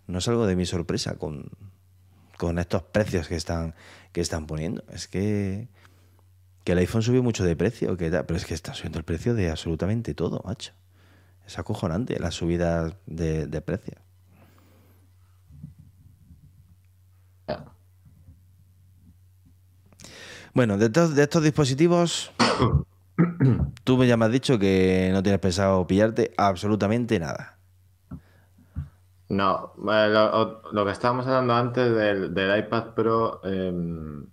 [0.06, 1.50] No salgo de mi sorpresa con,
[2.38, 3.74] con estos precios que están,
[4.12, 4.82] que están poniendo.
[4.92, 5.68] Es que
[6.64, 9.34] que el iPhone subió mucho de precio, que pero es que está subiendo el precio
[9.34, 10.72] de absolutamente todo, macho.
[11.46, 13.94] Es acojonante la subida de, de precio.
[20.52, 22.32] Bueno, de, de estos dispositivos,
[23.84, 27.58] tú ya me has dicho que no tienes pensado pillarte absolutamente nada.
[29.28, 34.26] No, lo, lo, que estábamos hablando antes del, del iPad Pro, em,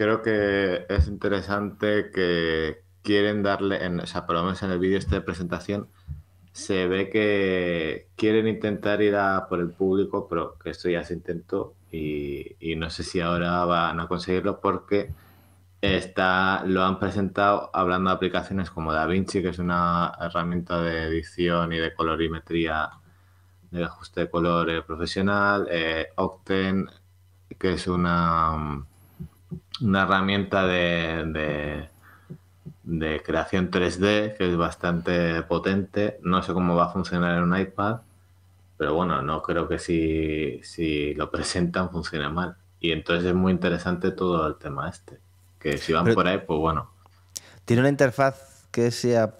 [0.00, 4.78] creo que es interesante que quieren darle, en, o sea, por lo menos en el
[4.78, 5.88] vídeo este de presentación,
[6.52, 11.12] se ve que quieren intentar ir a por el público, pero que esto ya se
[11.12, 15.12] intentó y, no sé si ahora van a conseguirlo porque
[15.82, 21.74] está, lo han presentado hablando de aplicaciones como DaVinci, que es una herramienta de edición
[21.74, 22.88] y de colorimetría
[23.70, 26.88] de ajuste de color eh, profesional, eh, Octen,
[27.58, 28.86] que es una,
[29.80, 31.88] una herramienta de,
[32.82, 36.18] de, creación 3D que es bastante potente.
[36.22, 38.00] No sé cómo va a funcionar en un iPad,
[38.76, 42.56] pero bueno, no creo que si, si lo presentan funcione mal.
[42.80, 45.18] Y entonces es muy interesante todo el tema este.
[45.58, 46.90] Que si van por ahí, pues bueno.
[47.64, 49.34] ¿Tiene una interfaz que sea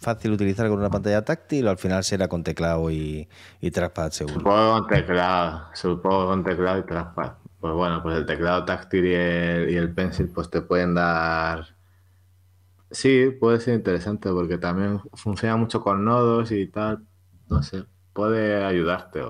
[0.00, 3.28] fácil utilizar con una pantalla táctil o al final será con teclado y,
[3.60, 4.36] y trackpad seguro?
[4.36, 7.32] Supongo con teclado, supongo con teclado y trackpad.
[7.60, 11.66] Pues bueno, pues el teclado táctil y el, y el pencil pues te pueden dar...
[12.90, 17.04] Sí, puede ser interesante porque también funciona mucho con nodos y tal.
[17.48, 19.22] No sé, puede ayudarte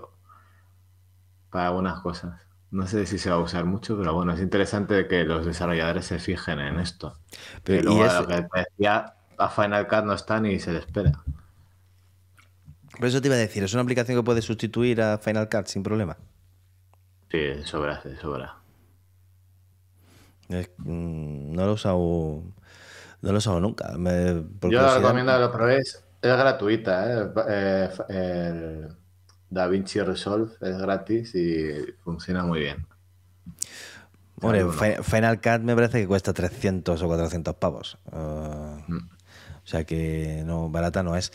[1.50, 2.40] para algunas cosas.
[2.70, 6.04] No sé si se va a usar mucho, pero bueno, es interesante que los desarrolladores
[6.04, 7.18] se fijen en esto.
[7.64, 11.12] Pero y lo que decía, a Final Cut no está ni se le espera.
[12.98, 15.66] Por eso te iba a decir, ¿es una aplicación que puede sustituir a Final Cut
[15.66, 16.18] sin problema?
[17.30, 18.56] Sí, sobra, sobra.
[20.48, 21.98] Mm, no lo he usado.
[23.20, 23.92] No lo he usado nunca.
[23.92, 26.02] Yo lo recomiendo que lo probéis.
[26.20, 27.32] Es gratuita, ¿eh?
[27.48, 28.88] eh el
[29.50, 32.86] DaVinci Resolve es gratis y funciona muy bien.
[34.36, 37.98] Bueno, Final Cut me parece que cuesta 300 o 400 pavos.
[38.12, 39.10] Uh, mm.
[39.64, 41.32] O sea que no, barata no es.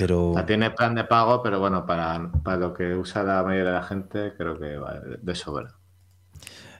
[0.00, 0.34] Pero...
[0.46, 3.82] tiene plan de pago, pero bueno, para, para, lo que usa la mayoría de la
[3.82, 5.74] gente, creo que va de sobra.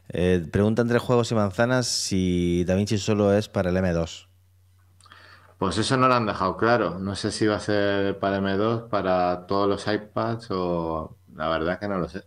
[0.09, 4.27] Eh, pregunta entre juegos y manzanas si DaVinci solo es para el M2.
[5.59, 6.99] Pues eso no lo han dejado claro.
[6.99, 11.79] No sé si va a ser para M2, para todos los iPads o la verdad
[11.79, 12.25] que no lo sé.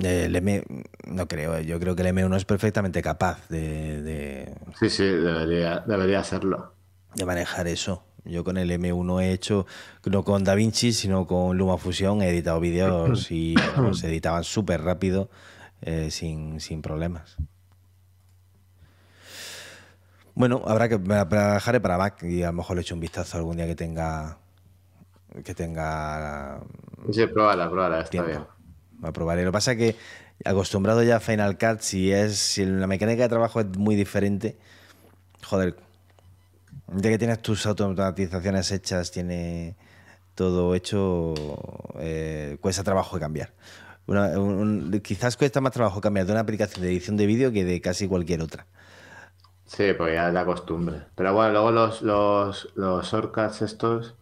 [0.00, 0.64] El M,
[1.06, 4.54] no creo, yo creo que el M1 es perfectamente capaz de, de...
[4.78, 6.72] Sí, sí, debería, debería serlo
[7.14, 8.04] de manejar eso.
[8.28, 9.66] Yo con el M1 he hecho,
[10.04, 13.54] no con DaVinci, sino con LumaFusion, he editado vídeos y
[13.94, 15.30] se editaban súper rápido,
[15.80, 17.36] eh, sin, problemas.
[20.34, 23.38] Bueno, habrá que me dejaré para Mac y a lo mejor le echo un vistazo
[23.38, 24.38] algún día que tenga
[25.44, 26.60] que tenga
[27.12, 28.46] Sí, pruébala, pruébala, está bien.
[29.02, 29.42] a probaré.
[29.42, 29.96] Lo que pasa es que
[30.44, 34.58] acostumbrado ya a Final Cut, si es si la mecánica de trabajo es muy diferente,
[35.42, 35.76] joder,
[36.94, 39.76] ya que tienes tus automatizaciones hechas, tiene
[40.34, 41.34] todo hecho,
[41.98, 43.52] eh, cuesta trabajo cambiar.
[45.02, 48.06] quizás cuesta más trabajo cambiar de una aplicación de edición de vídeo que de casi
[48.06, 48.66] cualquier otra.
[49.66, 51.02] Sí, pues ya es la costumbre.
[51.14, 53.14] Pero bueno, luego los, los, los
[53.60, 54.14] estos,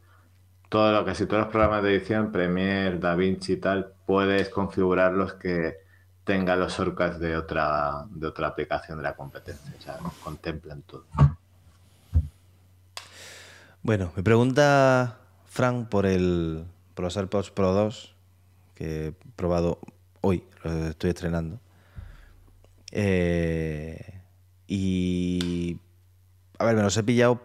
[0.69, 5.77] todo lo, casi todos los programas de edición, Premiere, DaVinci y tal, puedes configurarlos que
[6.25, 9.73] tengan los shortcuts de otra, de otra aplicación de la competencia.
[9.79, 11.05] O sea, contemplan todo.
[13.87, 16.65] Bueno, me pregunta Frank por, el,
[16.95, 18.17] por los AirPods Pro 2,
[18.75, 19.79] que he probado
[20.23, 21.61] hoy, los estoy estrenando.
[22.91, 24.23] Eh,
[24.67, 25.79] y.
[26.59, 27.41] A ver, me los he pillado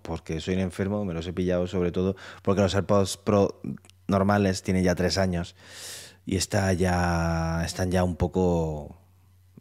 [0.00, 3.60] porque soy un enfermo, me los he pillado sobre todo porque los AirPods Pro
[4.06, 5.54] normales tienen ya tres años
[6.24, 8.96] y está ya, están ya un poco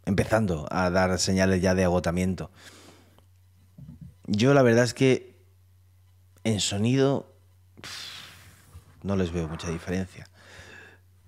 [0.05, 2.49] empezando a dar señales ya de agotamiento.
[4.25, 5.32] Yo la verdad es que
[6.43, 7.33] en sonido
[9.01, 10.27] no les veo mucha diferencia.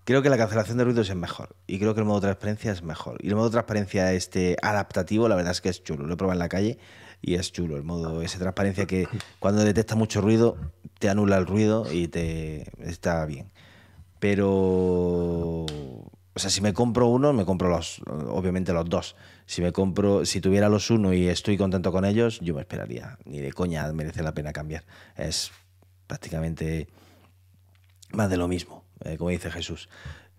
[0.03, 2.83] Creo que la cancelación de ruidos es mejor y creo que el modo transparencia es
[2.83, 3.17] mejor.
[3.21, 6.05] Y el modo transparencia este adaptativo, la verdad es que es chulo.
[6.05, 6.77] Lo he probado en la calle
[7.21, 9.07] y es chulo el modo ese transparencia que
[9.39, 10.57] cuando detecta mucho ruido
[10.99, 13.51] te anula el ruido y te está bien.
[14.19, 15.65] Pero
[16.35, 19.15] o sea, si me compro uno, me compro los, obviamente los dos.
[19.45, 23.17] Si me compro, si tuviera los uno y estoy contento con ellos, yo me esperaría.
[23.23, 24.83] Ni de coña merece la pena cambiar.
[25.15, 25.51] Es
[26.07, 26.89] prácticamente
[28.11, 29.87] más de lo mismo, eh, como dice Jesús.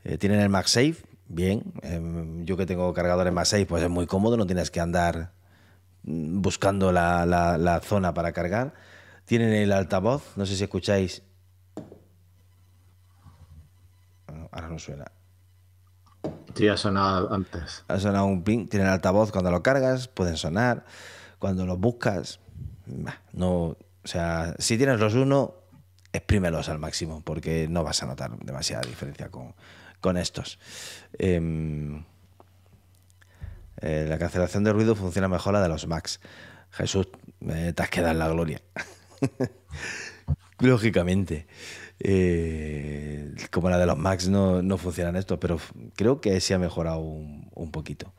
[0.04, 0.96] Eh, tienen el MagSafe,
[1.28, 1.62] bien.
[1.80, 5.32] Em, yo que tengo cargadores MagSafe, pues es muy cómodo, no tienes que andar
[6.02, 8.74] mm, buscando la, la zona para cargar.
[9.24, 11.22] Tienen el altavoz, no sé si escucháis.
[14.52, 15.15] Ahora no suena
[16.54, 17.84] Sí, ha sonado antes.
[17.88, 18.66] Ha sonado un ping.
[18.68, 20.84] Tienen altavoz cuando lo cargas, pueden sonar.
[21.38, 22.40] Cuando los buscas,
[23.32, 23.52] no.
[23.52, 25.54] O sea, si tienes los uno,
[26.12, 29.54] exprímelos al máximo, porque no vas a notar demasiada diferencia con,
[30.00, 30.58] con estos.
[31.18, 32.04] Em,
[33.80, 36.20] eh, la cancelación de ruido funciona mejor la de los Macs.
[36.70, 37.08] Jesús,
[37.40, 38.62] te has quedado en la gloria.
[40.58, 41.46] Lógicamente.
[42.00, 45.58] Eh, como la de los Macs no, no funcionan esto, pero
[45.94, 48.12] creo que se ha mejorado un, poquito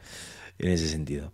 [0.60, 1.32] en ese sentido.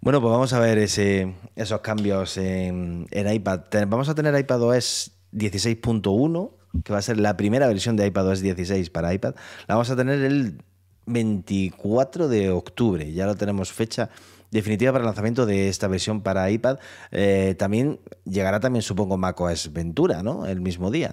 [0.00, 3.60] Bueno, pues vamos a ver ese, esos cambios en, en iPad.
[3.88, 6.50] Vamos a tener iPadOS 16.1,
[6.84, 9.34] que va a ser la primera versión de iPadOS 16 para iPad.
[9.66, 10.58] La vamos a tener el
[11.06, 13.12] 24 de octubre.
[13.12, 14.10] Ya lo tenemos fecha
[14.50, 16.78] definitiva para el lanzamiento de esta versión para iPad.
[17.10, 20.46] Eh, también llegará también, supongo, macOS Ventura, ¿no?
[20.46, 21.12] El mismo día.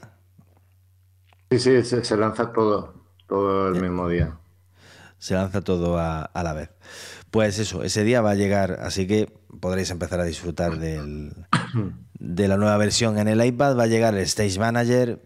[1.51, 2.93] Sí, sí, se, lanza todo,
[3.27, 4.37] todo el mismo día.
[5.17, 6.69] Se lanza todo a, la vez.
[7.29, 9.29] Pues eso, ese día va a llegar, así que
[9.59, 11.33] podréis empezar a disfrutar del,
[12.19, 13.77] de la nueva versión en el iPad.
[13.77, 15.19] Va a llegar el Stage Manager,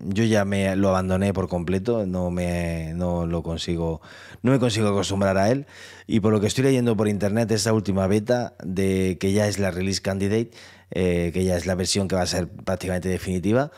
[0.00, 4.00] yo ya me lo abandoné por completo, no me no lo consigo,
[4.42, 5.66] no me consigo acostumbrar a él.
[6.08, 9.60] Y por lo que estoy leyendo por internet, esta última beta de que ya es
[9.60, 10.50] la release candidate,
[10.90, 13.70] eh, que ya es la versión que va a ser prácticamente definitiva.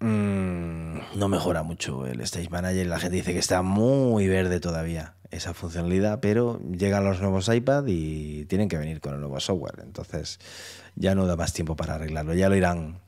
[0.00, 2.86] Mm, no mejora mucho el Stage Manager.
[2.86, 7.84] La gente dice que está muy verde todavía esa funcionalidad, pero llegan los nuevos iPad
[7.86, 9.80] y tienen que venir con el nuevo software.
[9.82, 10.40] Entonces
[10.96, 12.34] ya no da más tiempo para arreglarlo.
[12.34, 13.00] Ya lo irán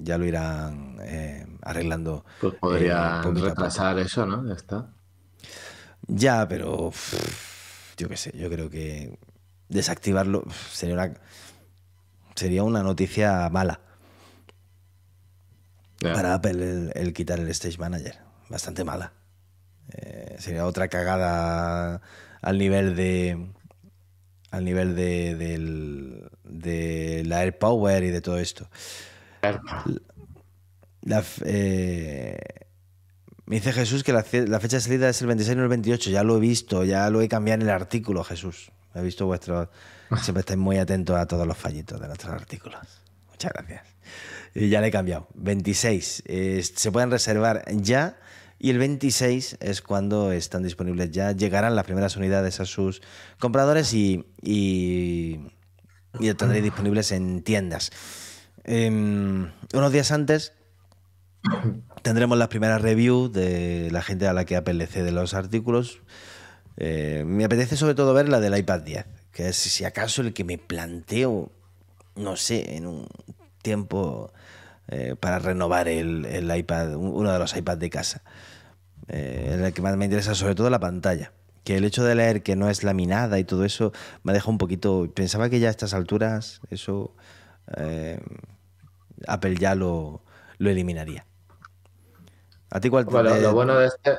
[0.00, 2.24] ya lo irán eh, arreglando.
[2.40, 4.46] Pues podría eh, retrasar eso, ¿no?
[4.46, 4.90] Ya está.
[6.06, 6.92] Ya, pero
[7.96, 9.18] yo qué sé, yo creo que
[9.68, 11.14] desactivarlo sería una,
[12.34, 13.80] sería una noticia mala
[16.00, 18.18] para Apple el, quitar el Stage Manager.
[18.48, 19.12] Bastante mala.
[19.92, 22.00] Eh, sería otra cagada
[22.42, 23.52] al nivel de
[24.50, 28.68] al nivel de, del, de la Air Power y de todo esto.
[31.02, 32.38] La, eh,
[33.48, 36.10] me dice Jesús que la, fecha de salida es el 26 no el 28.
[36.10, 38.70] Ya lo he visto, ya lo he cambiado en el artículo, Jesús.
[38.94, 39.70] He visto vuestro.
[40.20, 42.80] Siempre estáis muy atentos a todos los fallitos de nuestros artículos.
[43.30, 43.82] Muchas gracias.
[44.54, 45.28] Ya le he cambiado.
[45.34, 46.24] 26.
[46.26, 48.18] se pueden reservar ya.
[48.60, 51.32] Y el 26 es cuando están disponibles ya.
[51.32, 53.00] Llegarán las primeras unidades a sus
[53.38, 55.38] compradores y, y,
[56.18, 57.92] y tendréis disponibles en tiendas.
[58.64, 60.52] Em, unos días antes
[62.02, 66.00] tendremos las primeras reviews de la gente a la que Apple le cede los artículos.
[66.76, 70.32] Eh, me apetece sobre todo ver la del iPad 10, que es si acaso el
[70.32, 71.50] que me planteo,
[72.16, 73.08] no sé, en un
[73.62, 74.32] tiempo
[74.88, 78.22] eh, para renovar el, iPad, uno de los iPads de casa.
[79.08, 81.32] Eh, en el que más me interesa sobre todo la pantalla.
[81.64, 83.92] Que el hecho de leer que no es laminada y todo eso
[84.22, 85.08] me deja un poquito.
[85.14, 87.14] Pensaba que ya a estas alturas eso
[89.26, 90.22] Apple ya lo,
[90.58, 91.24] eliminaría.
[92.70, 94.16] ¿A ti cuál te bueno, Lo bueno de este.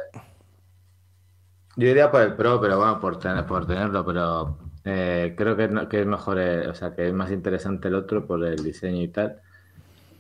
[1.76, 5.70] Yo iría por el Pro, pero bueno, por, tener, por tenerlo, pero eh, creo que,
[5.90, 9.02] que, es mejor, eh, o sea, que es más interesante el otro por el diseño
[9.02, 9.42] y tal.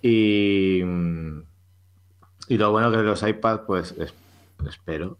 [0.01, 0.81] Y,
[2.47, 3.95] y lo bueno que los iPads, pues
[4.67, 5.17] espero,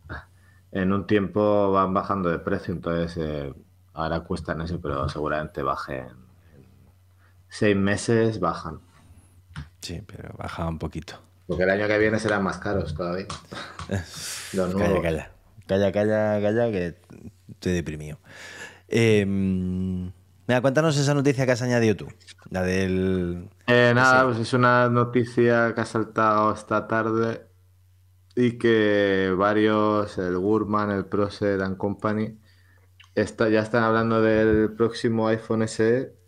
[0.71, 3.53] en un tiempo van bajando de precio, entonces eh,
[3.93, 6.05] ahora cuestan eso, pero seguramente bajen.
[6.05, 6.15] En
[7.49, 8.79] seis meses bajan.
[9.81, 11.21] Sí, pero baja un poquito.
[11.47, 13.25] Porque el año que viene serán más caros todavía.
[14.51, 15.31] calla, calla.
[15.65, 16.95] Calla, calla, calla, que
[17.49, 18.19] estoy deprimido.
[18.89, 22.07] Eh, mira, cuéntanos esa noticia que has añadido tú.
[22.49, 23.49] La del.
[23.67, 27.45] Eh, nada, pues es una noticia que ha saltado esta tarde
[28.35, 32.39] y que varios, el Gurman, el Procer and Company,
[33.15, 36.19] está, ya están hablando del próximo iPhone SE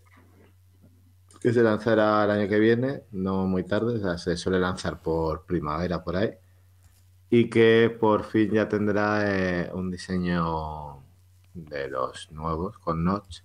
[1.42, 5.02] que se lanzará el año que viene, no muy tarde, o sea, se suele lanzar
[5.02, 6.32] por primavera por ahí,
[7.32, 11.01] y que por fin ya tendrá eh, un diseño
[11.54, 13.42] de los nuevos con notch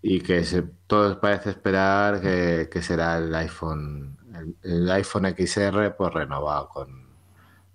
[0.00, 4.16] y que se, todo parece esperar que, será el iPhone
[4.62, 7.08] el, iPhone XR pues renovado con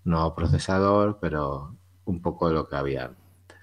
[0.06, 1.76] nuevo procesador pero
[2.06, 3.58] un poco de lo que había antes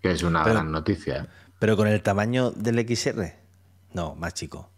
[0.00, 1.28] que es una gran noticia
[1.58, 3.34] pero con el tamaño del XR
[3.92, 4.70] no más chico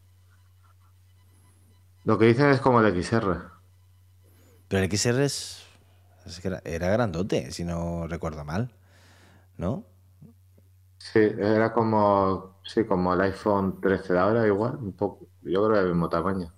[2.08, 3.50] lo que dicen es como el XR.
[4.66, 5.62] Pero el XR es,
[6.64, 8.72] era, grandote, si no recuerdo mal.
[9.58, 9.84] ¿No?
[11.12, 15.26] Sí, era como, sí, como el iPhone 13 de ahora, igual, un poco.
[15.42, 16.52] Yo creo que el mismo tamaño.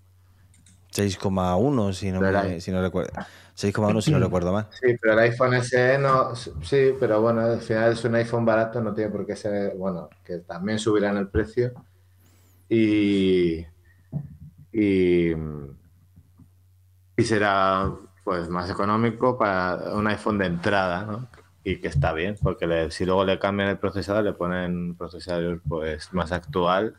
[0.93, 3.13] 6,1 si no, si no recuerdo.
[3.57, 4.67] 6,1 si no recuerdo mal.
[4.73, 8.81] Sí, pero el iPhone SE no, sí, pero bueno, al final es un iPhone barato,
[8.81, 11.73] no tiene por qué ser, bueno, que también subirán el precio.
[12.69, 13.65] Y,
[14.73, 15.33] y,
[17.17, 17.91] y será
[18.25, 21.29] pues más económico para un iPhone de entrada, ¿no?
[21.63, 25.61] Y que está bien, porque si luego le cambian el procesador, le ponen un procesador
[25.69, 26.97] pues más actual,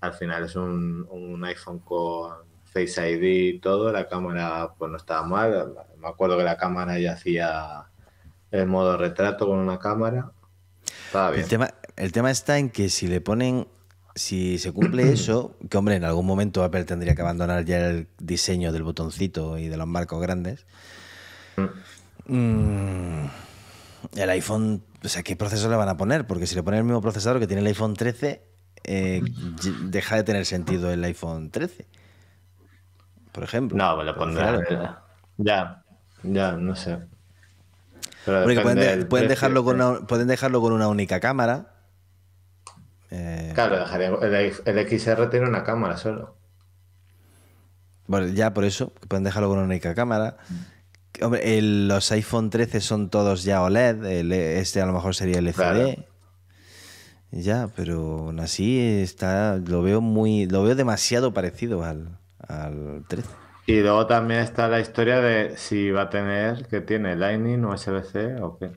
[0.00, 4.96] al final es un, un iPhone con Face ID y todo, la cámara pues no
[4.96, 7.84] estaba mal, me acuerdo que la cámara ya hacía
[8.50, 10.30] el modo retrato con una cámara,
[11.06, 11.42] estaba bien.
[11.42, 13.66] El tema, el tema está en que si le ponen
[14.16, 18.08] si se cumple eso, que hombre, en algún momento Apple tendría que abandonar ya el
[18.18, 20.66] diseño del botoncito y de los marcos grandes.
[22.26, 23.26] Mm,
[24.14, 26.26] el iPhone, o sea, ¿qué procesador le van a poner?
[26.26, 28.42] Porque si le ponen el mismo procesador que tiene el iPhone 13,
[28.84, 29.22] eh,
[29.84, 31.86] deja de tener sentido el iPhone 13.
[33.32, 33.76] Por ejemplo.
[33.76, 34.62] No, le pondrán.
[35.36, 35.84] Ya,
[36.22, 36.98] ya, no sé.
[38.24, 41.76] pueden, dejarlo con pueden dejarlo con una única cámara
[43.10, 43.76] eh, claro,
[44.24, 46.36] el, XR tiene una cámara solo.
[48.06, 50.36] Bueno, ya por eso, pueden dejarlo con una única cámara.
[51.22, 56.04] Hombre, los iPhone 13 son todos ya OLED, este a lo mejor sería el LCD.
[57.30, 63.28] Ya, pero aún así está, lo veo muy, lo veo demasiado parecido al, al 13.
[63.66, 67.74] Y luego también está la historia de si va a tener, que tiene Lightning o
[67.74, 68.70] USB o qué.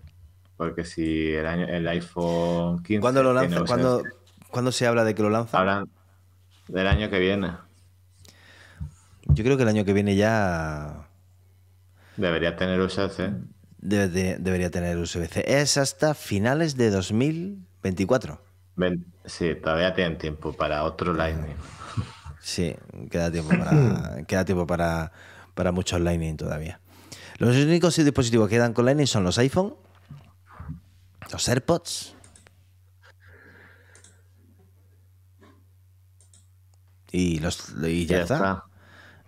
[0.57, 2.99] Porque si el, año, el iPhone 15.
[2.99, 3.63] ¿Cuándo lo lanza?
[3.65, 4.03] ¿Cuándo,
[4.49, 5.57] ¿Cuándo se habla de que lo lanza?
[5.57, 5.87] Hablan
[6.67, 7.51] del año que viene.
[9.27, 10.98] Yo creo que el año que viene ya.
[12.19, 13.31] Debería tener USB-C.
[13.79, 15.43] debería tener USB-C.
[15.47, 18.41] Es hasta finales de 2024.
[19.25, 21.55] sí, todavía tienen tiempo para otro Lightning.
[22.41, 22.75] Sí,
[23.09, 25.11] queda tiempo para, queda tiempo para,
[25.53, 26.81] para muchos Lightning todavía.
[27.37, 29.75] Los únicos dispositivos que quedan con Lightning son los iPhone,
[31.31, 32.15] los AirPods
[37.11, 38.65] Y, los, y ya, está.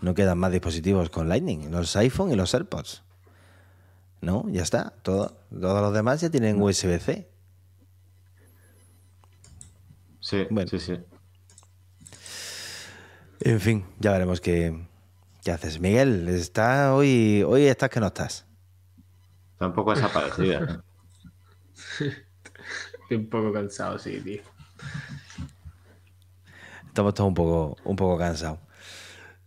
[0.01, 3.03] No quedan más dispositivos con Lightning, los iPhone y los AirPods.
[4.21, 4.93] No, ya está.
[5.01, 7.27] Todo, todos los demás ya tienen USB-C.
[10.19, 10.99] Sí, sí, sí.
[13.41, 14.87] En fin, ya veremos qué,
[15.43, 15.79] qué haces.
[15.79, 18.45] Miguel, está hoy, hoy estás que no estás.
[19.53, 20.83] Está un poco desaparecida.
[21.99, 24.41] Estoy un poco cansado, sí, tío.
[26.87, 28.59] Estamos todos un poco, un poco cansados.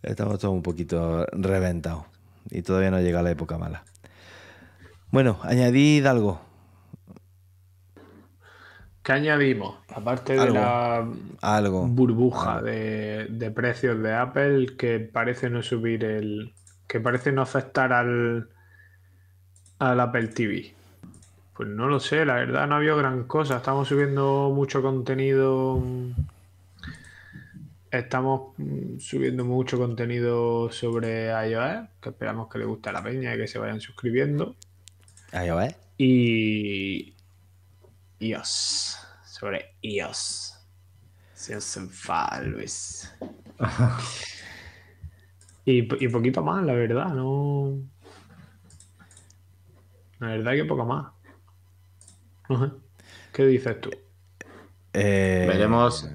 [0.05, 2.05] Estamos todos un poquito reventados.
[2.51, 3.83] Y todavía no llega la época mala.
[5.09, 6.39] Bueno, añadid algo.
[9.01, 9.77] ¿Qué añadimos?
[9.93, 11.07] Aparte de la
[11.87, 16.53] burbuja de, precios de Apple que parece no subir el.
[16.87, 18.49] que parece no afectar al.
[19.79, 20.73] al Apple TV.
[21.55, 23.57] Pues no lo sé, la verdad no ha habido gran cosa.
[23.57, 25.81] Estamos subiendo mucho contenido
[27.97, 33.33] Estamos mm, subiendo mucho contenido sobre iOS, que esperamos que les guste a la peña
[33.33, 34.55] y que se vayan suscribiendo.
[35.33, 35.75] iOS.
[35.97, 37.15] Y
[38.19, 38.99] iOS.
[39.25, 40.59] Sobre iOS.
[41.33, 41.57] Se
[42.43, 43.13] Luis.
[45.65, 47.79] y, y poquito más, la verdad, no.
[50.19, 51.11] La verdad que poco más.
[53.33, 53.91] ¿Qué dices tú?
[54.97, 56.09] Eh, veremos,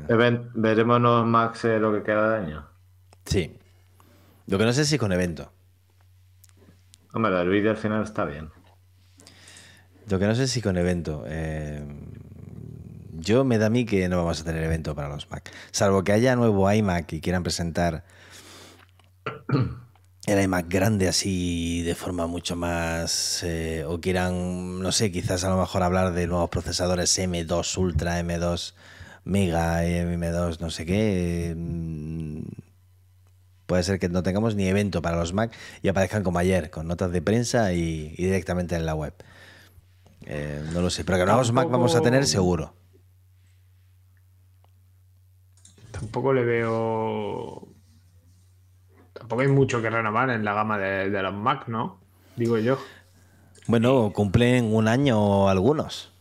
[0.54, 2.66] veremos los Max eh, lo que queda de año.
[3.26, 3.58] Sí.
[4.46, 5.52] Lo que no sé si con evento.
[7.12, 8.48] Hombre, el vídeo al final está bien.
[10.08, 11.24] Lo que no sé si con evento.
[11.26, 11.84] Eh,
[13.12, 15.50] yo me da a mí que no vamos a tener evento para los Mac.
[15.72, 18.04] Salvo que haya nuevo iMac y quieran presentar
[20.30, 25.50] el iMac grande así de forma mucho más eh, o quieran no sé quizás a
[25.50, 28.74] lo mejor hablar de nuevos procesadores M2 Ultra M2
[29.24, 32.42] Mega M2 no sé qué mm,
[33.70, 36.88] puede ser que no tengamos ni evento para los Mac y aparezcan como ayer con
[36.88, 39.14] notas de prensa y, directamente en la web.
[40.26, 42.74] Eh, no lo sé pero que nuevos Mac vamos a tener seguro.
[45.92, 47.69] Tampoco le veo
[49.30, 52.00] Tampoco hay mucho que renovar en la gama de, los Mac, ¿no?
[52.34, 52.80] Digo yo.
[53.68, 56.12] Bueno, cumplen un año algunos.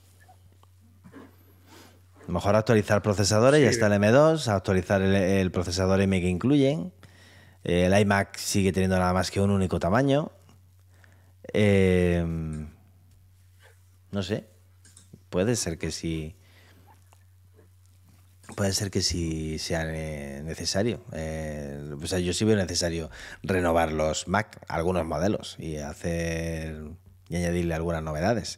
[2.27, 6.93] mejor actualizar procesadores, ya está el M2, actualizar el, procesador M que incluyen.
[7.63, 10.31] El iMac sigue teniendo nada más que un único tamaño.
[11.51, 12.23] Eh,
[14.11, 14.45] no sé.
[15.31, 16.35] Puede ser que sí
[18.55, 21.01] Puede ser que sí sea eh, necesario.
[21.13, 23.09] Eh, o sea, yo sí veo necesario
[23.43, 26.83] renovar los Mac, algunos modelos, y hacer
[27.29, 28.57] y añadirle algunas novedades.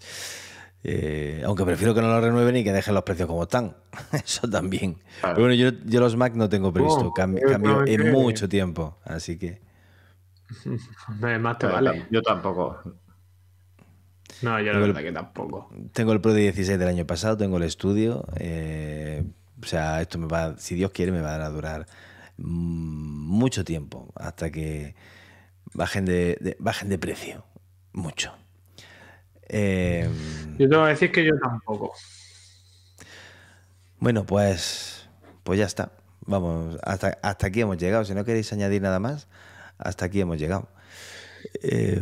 [0.83, 3.75] Eh, aunque prefiero que no lo renueven y que dejen los precios como están.
[4.13, 4.97] Eso también.
[5.21, 7.07] Pero bueno, yo, los Mac no tengo previsto.
[7.07, 8.97] Oh, cambio en mucho tiempo.
[9.03, 9.61] Así que.
[11.39, 12.07] más te vale.
[12.09, 12.79] Yo tampoco.
[14.41, 15.69] No, yo la verdad que tampoco.
[15.93, 18.25] Tengo el Pro de 16 del año pasado, tengo el estudio.
[18.37, 19.23] eh,
[19.61, 21.85] o sea, esto me va, si Dios quiere, me va a durar
[22.37, 22.43] mm,
[23.27, 24.95] mucho tiempo hasta que
[25.73, 27.45] bajen de, de- bajen de precio.
[27.93, 28.33] Mucho.
[29.49, 30.09] Eh,
[30.57, 31.93] Yo te voy a decir que yo tampoco.
[33.99, 35.07] bueno, pues,
[35.43, 35.91] pues ya está.
[36.25, 38.05] Vamos, hasta, hasta aquí hemos llegado.
[38.05, 39.27] Si no queréis añadir nada más,
[39.77, 40.69] hasta aquí hemos llegado.
[41.63, 42.01] Eh,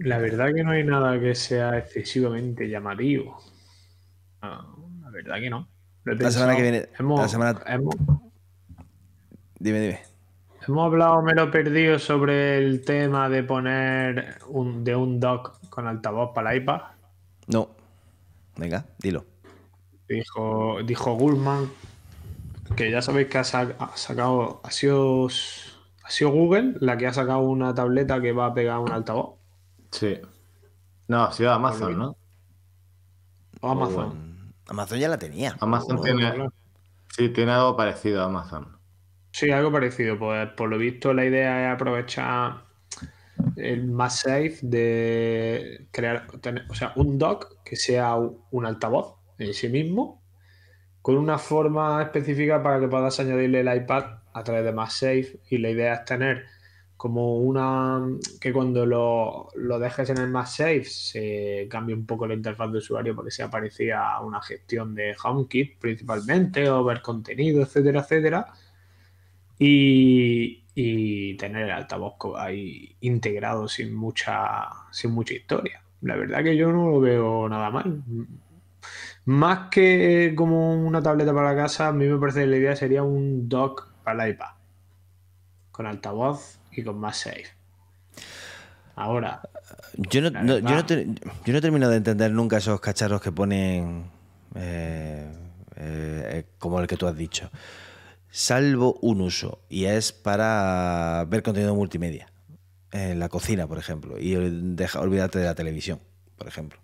[0.00, 3.38] La verdad que no hay nada que sea excesivamente llamativo.
[4.42, 5.68] No, la verdad que no.
[6.06, 7.94] La semana que viene- Hemos, la semana- hemos,
[9.58, 10.00] dime, dime.
[10.66, 15.58] hemos hablado, me lo he perdido, sobre el tema de poner un, de un dock
[15.68, 16.80] con altavoz para el iPad.
[17.48, 17.68] No.
[18.56, 19.24] Venga, dilo.
[20.08, 21.68] Dijo, dijo Gulman
[22.76, 27.06] que ya sabéis que ha, sa- ha sacado, ha sido, ha sido Google la que
[27.06, 29.34] ha sacado una tableta que va a pegar un altavoz.
[29.90, 30.18] Sí.
[31.08, 32.16] No, ha sido Amazon, ¿no?
[33.60, 34.25] O Amazon.
[34.68, 35.56] Amazon ya la tenía.
[35.60, 36.48] Amazon tiene.
[37.08, 38.76] Sí, tiene algo parecido a Amazon.
[39.30, 40.18] Sí, algo parecido.
[40.18, 42.64] Pues por lo visto la idea es aprovechar
[43.56, 49.52] el más safe de crear, tener- o sea, un dock que sea un altavoz en
[49.54, 50.22] sí mismo,
[51.02, 55.40] con una forma específica para que puedas añadirle el iPad a través de MagSafe.
[55.50, 56.44] Y la idea es tener
[56.96, 58.02] como una
[58.40, 62.78] que cuando lo, lo dejes en el MagSafe se cambie un poco la interfaz de
[62.78, 68.46] usuario porque sea parecida a una gestión de HomeKit principalmente, o ver contenido, etcétera, etcétera
[69.58, 75.82] y, y tener el altavoz ahí integrado sin mucha, sin mucha historia.
[76.02, 78.02] La verdad que yo no lo veo nada mal.
[79.24, 82.76] Más que como una tableta para la casa, a mí me parece que la idea
[82.76, 84.50] sería un dock para el iPad.
[85.72, 87.46] Con altavoz y con más safe.
[88.94, 89.42] Ahora,
[89.96, 91.06] Yo no, no- yo, no ter-
[91.44, 94.10] yo no termino de entender nunca esos cacharros que ponen
[94.54, 95.30] eh,
[95.76, 97.50] eh, como el que tú has dicho.
[98.30, 102.32] Salvo un uso, y es para ver contenido multimedia.
[102.92, 104.18] En la cocina, por ejemplo.
[104.18, 104.34] Y
[104.74, 106.00] deja, olvídate de la televisión,
[106.36, 106.78] por ejemplo.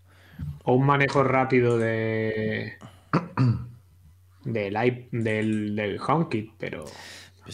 [0.65, 2.75] o un manejo rápido de
[4.45, 4.75] del,
[5.13, 6.85] del, del HomeKit, pero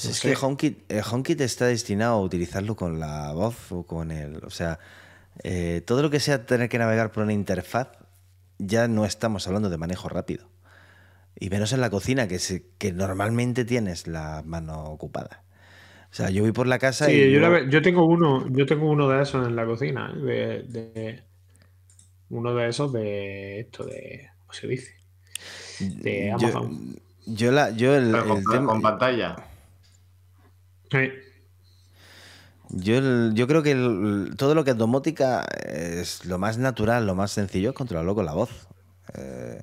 [0.02, 0.28] Pues no es sé.
[0.30, 4.44] que HomeKit, el HomeKit está destinado a utilizarlo con la voz o con el.
[4.44, 4.78] O sea,
[5.42, 7.88] eh, todo lo que sea tener que navegar por una interfaz,
[8.58, 10.48] ya no estamos hablando de manejo rápido.
[11.40, 15.44] Y menos en la cocina, que, se- que normalmente tienes la mano ocupada.
[16.10, 17.32] O sea, yo voy por la casa Sí, y.
[17.32, 20.20] yo, la yo- yo tengo uno, yo tengo uno de esos en la cocina, ¿eh?
[20.20, 20.62] de,
[20.94, 21.22] de-
[22.30, 24.94] uno de esos de esto de ¿cómo se dice?
[25.80, 26.96] De yo, Amazon.
[27.26, 29.36] yo la, yo el, Pero con, el tema- con pantalla.
[30.90, 31.10] Sí.
[32.70, 37.14] Yo, yo creo que el- todo lo que es domótica es lo más natural, lo
[37.14, 38.68] más sencillo es controlarlo con la voz.
[39.14, 39.62] Eh,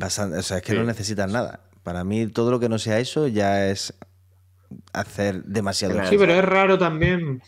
[0.00, 0.26] o sea,
[0.58, 0.78] es que Sí.
[0.78, 1.60] no necesitas nada.
[1.82, 3.94] Para mí, todo lo que no sea eso ya es
[4.92, 5.94] hacer demasiado.
[6.06, 7.42] Sí, pero es raro también.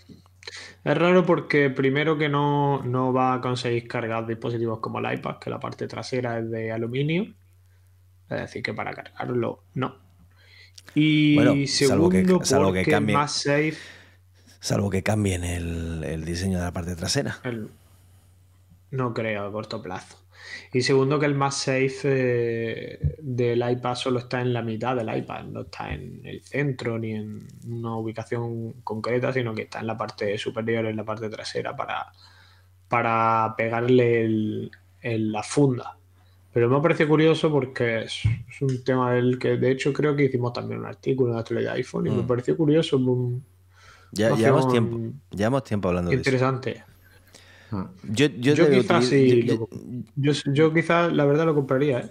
[0.84, 5.38] Es raro porque primero que no, no va a conseguir cargar dispositivos como el iPad,
[5.38, 7.34] que la parte trasera es de aluminio.
[8.28, 9.96] Es decir, que para cargarlo, no.
[10.94, 13.14] Y Bueno, salvo segundo, que- salvo que porque cambie.
[13.16, 13.76] más safe
[14.60, 17.38] Salvo que cambien el, el diseño de la parte trasera.
[17.44, 17.68] El-
[18.90, 20.16] No creo a corto plazo.
[20.72, 25.14] Y segundo, que el más safe eh, del iPad solo está en la mitad del
[25.14, 29.86] iPad, no está en el centro ni en una ubicación concreta, sino que está en
[29.88, 32.12] la parte superior, en la parte trasera, para,
[32.88, 34.70] para pegarle el-
[35.02, 35.95] el- la funda.
[36.56, 40.24] Pero me parece curioso porque es, es un tema del que, de hecho, creo que
[40.24, 42.26] hicimos también un artículo en la actualidad de iPhone y me Mm.
[42.26, 43.44] pareció curioso, un-
[44.12, 44.98] Ya, llevamos tiempo.
[45.32, 46.22] Llevamos tiempo hablando de eso.
[46.22, 46.82] interesante.
[48.04, 49.68] Yo, yo, Yo, veo quizás sí, yo-
[50.16, 52.10] yo, yo quizás la verdad lo compraría, ¿eh?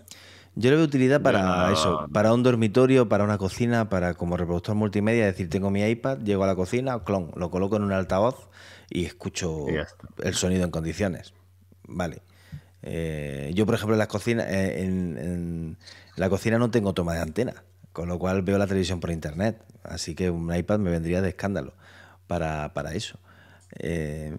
[0.57, 1.71] Yo le veo utilidad para no.
[1.71, 5.81] eso, para un dormitorio, para una cocina, para como reproductor multimedia, es decir, tengo mi
[5.83, 8.47] iPad, llego a la cocina, clon, lo coloco en un altavoz
[8.89, 9.77] y escucho Y
[10.23, 11.33] el sonido en condiciones.
[11.87, 12.21] Vale.
[12.86, 15.77] Eh, yo, por ejemplo, en las cocinas, eh, en, en
[16.15, 19.57] la cocina no tengo toma de antena, con lo cual veo la televisión por internet.
[19.83, 21.73] Así que un iPad me vendría de escándalo
[22.27, 23.19] para, para eso.
[23.79, 24.36] Eh,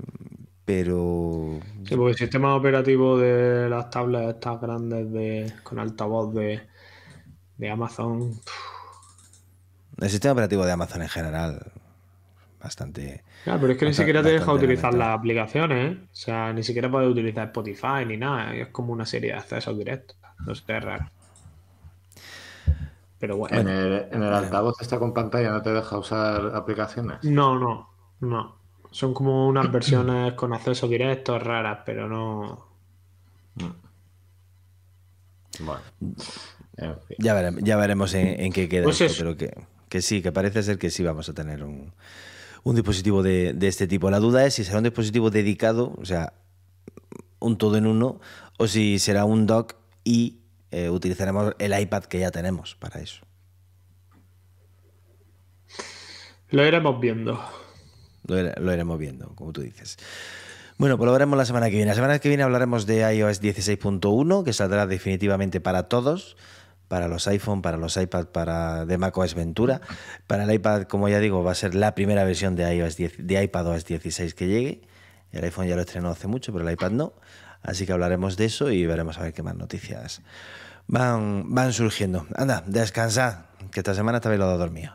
[0.64, 6.62] pero Sí, porque el sistema operativo de las tablets estas grandes de, con altavoz de,
[7.58, 8.40] de Amazon,
[10.00, 11.72] el sistema operativo de Amazon en general,
[12.60, 13.22] bastante.
[13.46, 15.98] Claro, pero es que ni siquiera te deja utilizar las aplicaciones, ¿eh?
[16.02, 18.52] O sea, ni siquiera puedes utilizar Spotify ni nada.
[18.52, 20.16] Es como una serie de accesos directos.
[20.44, 21.06] No sé, es raro.
[23.20, 23.56] Pero bueno.
[23.56, 27.22] En el, en el altavoz está con pantalla, no te deja usar aplicaciones.
[27.22, 27.88] No, no,
[28.18, 28.56] no.
[28.90, 32.66] Son como unas versiones con acceso directo raras, pero no.
[35.60, 35.82] Bueno.
[36.78, 37.16] en fin.
[37.20, 39.22] Ya veremos, ya veremos en, en qué queda Pues esto, eso.
[39.22, 41.92] pero que, que sí, que parece ser que sí vamos a tener un,
[42.62, 44.10] un dispositivo de, de este tipo.
[44.10, 46.32] La duda es si será un dispositivo dedicado, o sea,
[47.38, 48.20] un todo en uno,
[48.58, 50.40] o si será un dock y
[50.70, 53.22] eh, utilizaremos el iPad que ya tenemos para eso.
[56.50, 57.40] Lo iremos viendo.
[58.26, 59.96] Lo, lo iremos viendo, como tú dices.
[60.78, 61.86] Bueno, pues lo veremos la semana que viene.
[61.86, 66.36] La semana que viene hablaremos de iOS 16.1, que saldrá definitivamente para todos,
[66.88, 69.80] para los iPhone, para los iPad, para de macOS Ventura.
[70.26, 73.26] Para el iPad, como ya digo, va a ser la primera versión de iOS 10
[73.26, 74.82] de iPadOS 16 que llegue.
[75.32, 77.14] El iPhone ya lo estrenó hace mucho, pero el iPad no.
[77.62, 80.22] Así que hablaremos de eso y veremos a ver qué más noticias
[80.86, 82.26] van, van surgiendo.
[82.36, 84.92] Anda, descansad, que esta semana te habéis dado dormido.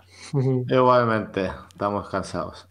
[0.67, 2.67] Igualmente, estamos cansados.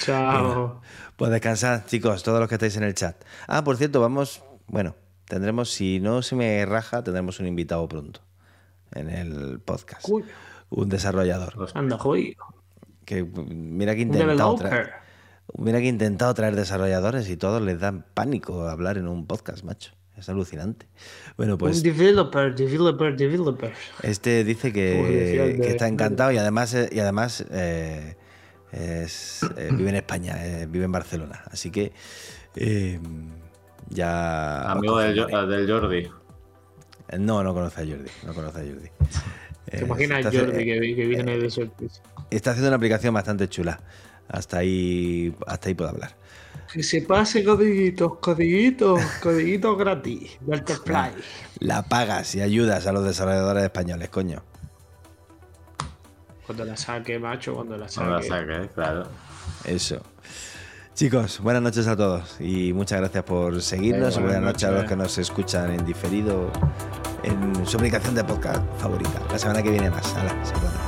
[0.00, 0.80] Chao.
[1.16, 3.16] Pues descansad, chicos, todos los que estáis en el chat.
[3.48, 4.94] Ah, por cierto, vamos, bueno,
[5.26, 8.25] tendremos, si no se me raja, tendremos un invitado pronto
[8.92, 10.08] en el podcast.
[10.70, 11.54] Un desarrollador.
[11.74, 11.98] Anda.
[13.04, 14.68] Que mira que he intentado developer.
[14.68, 14.90] traer,
[15.58, 19.62] mira que he intentado traer desarrolladores y todos les dan pánico hablar en un podcast,
[19.64, 19.92] macho.
[20.16, 20.88] Es alucinante.
[21.36, 23.72] Bueno, pues Un developer, developer, developer.
[24.02, 25.00] este dice que,
[25.50, 28.16] el de- que está encantado y además eh, y además eh,
[28.72, 31.42] es, eh, vive en España, eh, vive en Barcelona.
[31.50, 31.92] Así que
[32.56, 32.98] eh,
[33.90, 34.62] ya.
[34.72, 36.08] Amigo del Jordi.
[37.08, 38.10] Eh, No, no conoce a Jordi.
[38.24, 38.88] No conoce a Jordi.
[39.70, 42.02] ¿Te Eh, imaginas Jordi que, que viene de sorpresa?
[42.30, 43.80] está haciendo una aplicación bastante chula.
[44.28, 46.16] Hasta ahí, hasta ahí puedo hablar.
[46.72, 50.38] Que se pase codiguitos, codiguitos, codiguitos gratis.
[50.84, 51.12] Play.
[51.60, 54.42] La pagas y ayudas a los desarrolladores españoles, coño.
[56.44, 58.54] Cuando la saque, macho, cuando la No la saque.
[58.54, 59.08] saque, claro.
[59.64, 60.00] Eso.
[60.96, 64.14] Chicos, buenas noches a todos y muchas gracias por seguirnos.
[64.14, 66.50] Buenas, buenas noches a los que nos escuchan en diferido
[67.22, 69.20] en su aplicación de podcast favorita.
[69.30, 70.14] La semana que viene más.
[70.14, 70.85] Hala, se.